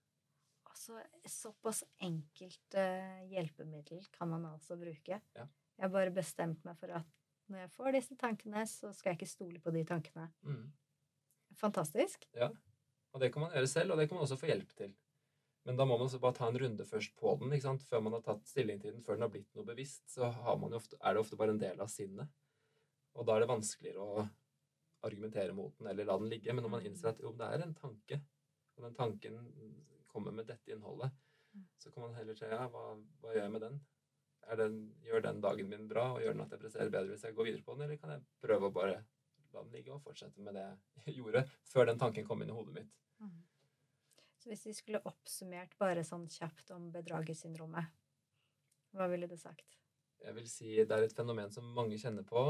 Altså, 0.74 1.00
såpass 1.30 1.84
enkelt 2.04 2.80
eh, 2.80 3.24
hjelpemiddel 3.32 4.04
kan 4.12 4.32
man 4.36 4.52
altså 4.52 4.76
bruke. 4.80 5.24
Ja. 5.24 5.48
Jeg 5.78 5.88
har 5.88 5.96
bare 5.96 6.16
bestemt 6.16 6.64
meg 6.68 6.76
for 6.80 6.92
at 7.00 7.23
når 7.52 7.64
jeg 7.66 7.72
får 7.76 7.96
disse 7.98 8.16
tankene, 8.20 8.64
så 8.70 8.92
skal 8.96 9.12
jeg 9.14 9.20
ikke 9.22 9.32
stole 9.32 9.60
på 9.64 9.72
de 9.76 9.84
tankene. 9.88 10.28
Mm. 10.48 10.68
Fantastisk. 11.60 12.28
Og 13.14 13.22
det 13.22 13.30
kan 13.34 13.44
man 13.46 13.52
gjøre 13.54 13.70
selv, 13.70 13.94
og 13.94 14.00
det 14.00 14.08
kan 14.10 14.18
man 14.18 14.26
også 14.26 14.38
få 14.42 14.50
hjelp 14.50 14.72
til. 14.78 14.94
Men 15.66 15.78
da 15.80 15.86
må 15.88 15.96
man 16.00 16.10
bare 16.20 16.36
ta 16.36 16.48
en 16.50 16.58
runde 16.60 16.86
først 16.86 17.14
på 17.16 17.36
den, 17.40 17.52
ikke 17.56 17.68
sant? 17.68 17.84
før 17.88 18.02
man 18.04 18.16
har 18.18 18.24
tatt 18.26 18.48
stilling 18.50 18.82
til 18.82 18.96
den, 18.96 19.04
før 19.06 19.16
den 19.16 19.26
har 19.28 19.32
blitt 19.32 19.54
noe 19.56 19.68
bevisst. 19.68 20.04
Så 20.12 20.28
har 20.34 20.58
man 20.60 20.74
jo 20.74 20.80
ofte, 20.82 20.98
er 21.00 21.14
det 21.14 21.22
ofte 21.24 21.40
bare 21.40 21.54
en 21.56 21.62
del 21.62 21.80
av 21.84 21.92
sinnet. 21.94 22.32
Og 23.14 23.28
da 23.28 23.36
er 23.38 23.46
det 23.46 23.52
vanskeligere 23.54 24.04
å 24.04 24.26
argumentere 25.08 25.54
mot 25.56 25.76
den 25.78 25.88
eller 25.92 26.08
la 26.10 26.18
den 26.18 26.32
ligge. 26.32 26.52
Men 26.56 26.66
når 26.66 26.74
man 26.74 26.88
innser 26.90 27.12
at 27.14 27.22
jo, 27.22 27.32
det 27.38 27.48
er 27.48 27.64
en 27.64 27.76
tanke, 27.78 28.20
og 28.76 28.88
den 28.88 28.98
tanken 28.98 29.40
kommer 30.12 30.32
med 30.36 30.50
dette 30.50 30.74
innholdet, 30.74 31.12
Mm. 31.54 31.68
så 31.78 31.92
kan 31.94 32.02
man 32.02 32.16
heller 32.18 32.34
si 32.34 32.48
ja, 32.50 32.64
hva, 32.66 32.96
hva 33.22 33.34
gjør 33.36 33.44
jeg 33.44 33.52
med 33.54 33.62
den? 33.62 33.76
Er 34.52 34.60
den? 34.60 34.78
Gjør 35.06 35.24
den 35.24 35.42
dagen 35.42 35.70
min 35.70 35.88
bra, 35.88 36.10
og 36.16 36.22
gjør 36.22 36.34
den 36.36 36.44
at 36.46 36.52
jeg 36.52 36.60
presterer 36.60 36.90
bedre 36.92 37.14
hvis 37.14 37.24
jeg 37.24 37.36
går 37.38 37.48
videre 37.50 37.64
på 37.64 37.76
den, 37.78 37.86
eller 37.86 38.00
kan 38.02 38.12
jeg 38.16 38.26
prøve 38.44 38.68
å 38.70 38.74
bare 38.76 38.98
la 39.54 39.62
den 39.64 39.72
ligge 39.72 39.94
og 39.94 40.02
fortsette 40.04 40.42
med 40.44 40.58
det 40.58 40.66
jeg 41.06 41.16
gjorde, 41.20 41.46
før 41.70 41.88
den 41.90 42.02
tanken 42.02 42.28
kom 42.28 42.42
inn 42.44 42.52
i 42.52 42.58
hodet 42.58 42.74
mitt? 42.76 42.92
Så 44.44 44.50
hvis 44.52 44.66
vi 44.68 44.74
skulle 44.76 45.00
oppsummert 45.08 45.78
bare 45.80 46.04
sånn 46.04 46.26
kjapt 46.28 46.74
om 46.76 46.90
bedragersyndromet, 46.92 47.88
hva 48.94 49.08
ville 49.08 49.30
du 49.32 49.38
sagt? 49.40 49.78
Jeg 50.24 50.36
vil 50.36 50.50
si 50.52 50.74
det 50.76 50.92
er 50.92 51.06
et 51.06 51.16
fenomen 51.16 51.52
som 51.52 51.70
mange 51.76 51.96
kjenner 52.00 52.26
på. 52.28 52.50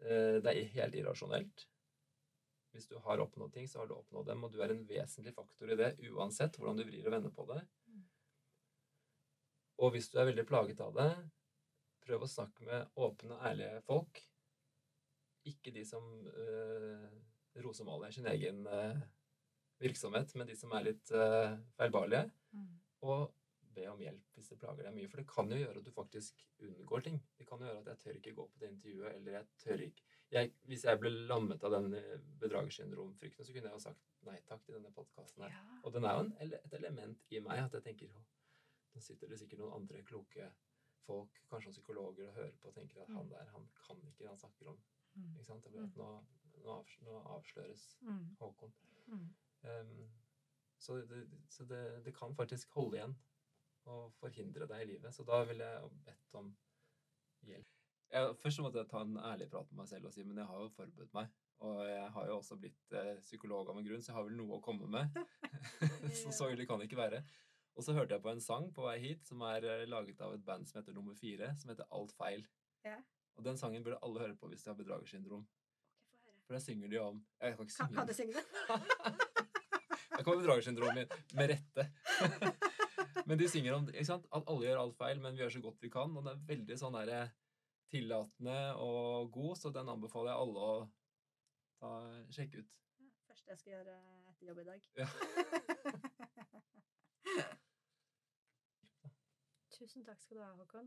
Eh, 0.00 0.40
Det 0.40 0.50
er 0.50 0.72
helt 0.78 0.96
irrasjonelt. 0.96 1.66
Hvis 2.72 2.88
du 2.90 2.96
har 3.04 3.20
oppnådd 3.22 3.52
ting, 3.52 3.68
så 3.68 3.82
har 3.82 3.86
du 3.86 3.94
oppnådd 3.94 4.26
dem, 4.32 4.42
og 4.44 4.52
du 4.52 4.58
er 4.64 4.72
en 4.72 4.82
vesentlig 4.88 5.34
faktor 5.36 5.70
i 5.70 5.76
det, 5.78 5.92
uansett 6.10 6.56
hvordan 6.58 6.80
du 6.80 6.84
vrir 6.88 7.06
og 7.06 7.12
vender 7.14 7.30
på 7.30 7.46
det. 7.52 7.60
Mm. 7.86 8.00
Og 9.82 9.94
hvis 9.94 10.10
du 10.12 10.18
er 10.20 10.28
veldig 10.30 10.46
plaget 10.46 10.80
av 10.84 10.94
det, 10.96 11.10
prøv 12.04 12.24
å 12.24 12.30
snakke 12.30 12.66
med 12.68 13.00
åpne, 13.00 13.38
ærlige 13.48 13.80
folk. 13.86 14.20
Ikke 15.50 15.72
de 15.74 15.84
som 15.88 16.04
uh, 16.28 17.08
rosemaler 17.64 18.12
sin 18.14 18.26
egen 18.30 18.64
eh, 18.66 19.02
virksomhet, 19.82 20.32
men 20.38 20.48
de 20.48 20.56
som 20.56 20.72
er 20.74 20.86
litt 20.88 21.10
uh, 21.12 21.56
feilbarlige. 21.78 22.30
Og 23.04 23.28
be 23.74 23.86
om 23.90 24.00
hjelp 24.00 24.36
hvis 24.36 24.50
det 24.52 24.58
plager 24.60 24.86
deg 24.86 24.94
mye. 24.96 25.08
For 25.10 25.20
det 25.20 25.28
kan 25.30 25.50
jo 25.50 25.58
gjøre 25.58 25.80
at 25.80 25.86
du 25.86 25.94
faktisk 25.94 26.44
unngår 26.64 27.06
ting. 27.08 27.20
Det 27.38 27.46
kan 27.48 27.62
jo 27.62 27.68
gjøre 27.68 27.82
at 27.82 27.90
jeg 27.92 28.02
tør 28.04 28.18
ikke 28.20 28.34
gå 28.38 28.46
på 28.50 28.62
det 28.62 28.70
intervjuet, 28.72 29.16
eller 29.18 29.38
jeg 29.38 29.48
tør 29.64 29.86
ikke 29.88 30.10
jeg, 30.34 30.50
Hvis 30.66 30.84
jeg 30.88 30.98
ble 30.98 31.10
lammet 31.28 31.62
av 31.66 31.74
den 31.76 31.92
eh, 31.94 32.14
bedragersyndromfrykten, 32.40 33.46
så 33.46 33.54
kunne 33.54 33.68
jeg 33.70 33.76
jo 33.76 33.82
sagt 33.84 34.06
nei 34.26 34.38
takk 34.48 34.64
til 34.64 34.78
denne 34.78 34.90
podkasten 34.94 35.44
her. 35.44 35.52
Ja. 35.52 35.80
Og 35.84 35.94
den 35.94 36.06
er 36.08 36.16
jo 36.16 36.24
en, 36.24 36.54
et 36.56 36.76
element 36.78 37.34
i 37.36 37.42
meg 37.44 37.60
at 37.66 37.76
jeg 37.76 37.84
tenker 37.84 38.16
«Å, 38.16 38.24
nå 38.94 39.00
sitter 39.02 39.28
det 39.28 39.38
sikkert 39.40 39.58
noen 39.64 39.74
andre 39.80 40.02
kloke 40.06 40.48
folk, 41.04 41.40
kanskje 41.50 41.68
noen 41.68 41.76
psykologer, 41.76 42.28
og 42.30 42.34
hører 42.38 42.54
på 42.62 42.68
og 42.70 42.74
tenker 42.78 43.02
at 43.02 43.10
han 43.12 43.28
der, 43.30 43.48
han 43.52 43.66
kan 43.82 43.98
ikke 44.08 44.22
det 44.24 44.28
han 44.30 44.38
snakker 44.40 44.70
om. 44.72 44.78
Mm. 45.14 45.32
Ikke 45.34 45.44
sant? 45.50 45.66
At 45.66 45.74
nå, 45.74 45.86
nå, 46.64 46.76
avs- 46.78 47.00
nå 47.04 47.18
avsløres 47.36 47.82
Mm. 48.00 48.36
Håkon. 48.40 48.72
Mm. 49.06 49.26
Ehm, 49.64 50.08
så 50.78 50.96
det, 51.10 51.26
så 51.48 51.64
det, 51.68 51.82
det 52.04 52.14
kan 52.16 52.34
faktisk 52.34 52.70
holde 52.78 52.96
igjen 52.98 53.14
og 53.84 54.12
forhindre 54.16 54.66
deg 54.66 54.82
i 54.82 54.88
livet. 54.94 55.14
Så 55.14 55.24
da 55.28 55.42
ville 55.44 55.64
jeg 55.64 55.90
bedt 56.06 56.34
om 56.40 56.54
hjelp. 57.44 57.68
jeg, 58.10 58.36
Først 58.40 58.60
måtte 58.64 58.78
jeg 58.80 58.88
ta 58.88 59.00
en 59.04 59.16
ærlig 59.18 59.50
prat 59.52 59.70
med 59.70 59.82
meg 59.82 59.88
selv 59.88 60.06
og 60.08 60.12
si 60.16 60.24
men 60.24 60.38
jeg 60.40 60.46
har 60.46 60.60
jo 60.64 60.68
forberedt 60.72 61.12
meg. 61.14 61.28
Og 61.64 61.84
jeg 61.86 62.08
har 62.16 62.26
jo 62.28 62.36
også 62.38 62.56
blitt 62.60 62.92
eh, 62.92 63.16
psykolog 63.20 63.68
av 63.70 63.78
en 63.78 63.84
grunn, 63.86 64.02
så 64.02 64.10
jeg 64.12 64.16
har 64.18 64.24
vel 64.26 64.36
noe 64.40 64.56
å 64.58 64.64
komme 64.64 64.88
med. 64.88 65.12
så 66.22 66.32
så 66.32 66.48
ille 66.52 66.66
kan 66.66 66.80
det 66.80 66.88
ikke 66.90 67.00
være. 67.02 67.20
Og 67.74 67.82
så 67.82 67.92
hørte 67.96 68.14
jeg 68.14 68.22
på 68.22 68.30
en 68.30 68.40
sang 68.42 68.68
på 68.74 68.84
vei 68.86 68.98
hit 69.02 69.26
som 69.26 69.40
er 69.48 69.64
eh, 69.66 69.84
laget 69.90 70.20
av 70.22 70.34
et 70.36 70.44
band 70.46 70.66
som 70.68 70.78
heter 70.78 70.94
Nummer 70.94 71.16
Fire, 71.18 71.50
som 71.58 71.72
heter 71.72 71.88
Alt 71.94 72.12
feil. 72.14 72.44
Ja. 72.86 73.00
Og 73.34 73.44
den 73.46 73.58
sangen 73.58 73.82
burde 73.82 73.98
alle 74.06 74.20
høre 74.22 74.36
på 74.38 74.48
hvis 74.52 74.62
de 74.62 74.70
har 74.70 74.78
bedragersyndrom. 74.78 75.42
Okay. 76.14 76.36
For 76.46 76.54
der 76.54 76.62
synger 76.62 76.88
de 76.92 77.00
om 77.02 77.18
Jeg 77.40 77.56
kan 77.56 77.66
ikke 77.66 77.74
synge 77.74 77.96
kan 77.96 78.06
du 78.06 78.12
den. 78.12 78.14
synge 78.14 78.34
det? 78.38 78.44
Jeg 80.14 80.24
kommer 80.24 80.40
bedragersyndrom 80.44 80.94
med, 80.94 81.16
med 81.34 81.50
rette. 81.50 81.88
men 83.28 83.38
de 83.40 83.48
synger 83.50 83.74
om 83.74 83.88
ikke 83.90 84.06
sant? 84.06 84.28
at 84.30 84.46
alle 84.46 84.68
gjør 84.68 84.82
alt 84.84 84.96
feil, 85.00 85.20
men 85.24 85.34
vi 85.34 85.42
gjør 85.42 85.56
så 85.56 85.64
godt 85.66 85.82
vi 85.82 85.90
kan. 85.90 86.14
Og 86.14 86.22
den 86.22 86.30
er 86.36 86.46
veldig 86.52 86.78
sånn 86.78 87.00
der 87.00 87.32
tillatende 87.90 88.58
og 88.82 89.32
god, 89.34 89.56
så 89.58 89.74
den 89.74 89.90
anbefaler 89.90 90.30
jeg 90.30 90.46
alle 90.46 90.62
å 90.70 90.78
ta, 91.82 91.90
sjekke 92.38 92.62
ut. 92.62 92.70
Ja, 93.02 93.10
Første 93.34 93.50
jeg 93.50 93.58
skal 93.60 93.72
gjøre 93.74 93.98
etter 94.30 94.46
jobb 94.52 94.62
i 94.62 94.68
dag. 94.70 94.90
Ja. 95.02 95.10
Tusen 99.84 100.04
takk 100.04 100.16
skal 100.22 100.36
du 100.38 100.42
ha, 100.42 100.48
Håkon. 100.56 100.86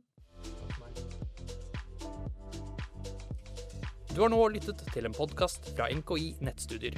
Du 4.16 4.22
har 4.24 4.32
nå 4.34 4.40
lyttet 4.50 4.82
til 4.90 5.06
en 5.06 5.14
podkast 5.14 5.70
fra 5.76 5.86
NKI 5.94 6.32
Nettstudier. 6.42 6.98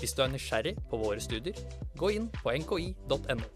Hvis 0.00 0.16
du 0.18 0.24
er 0.24 0.32
nysgjerrig 0.32 0.74
på 0.90 0.98
våre 0.98 1.22
studier, 1.22 1.54
gå 1.94 2.10
inn 2.16 2.26
på 2.40 2.56
nki.no. 2.64 3.46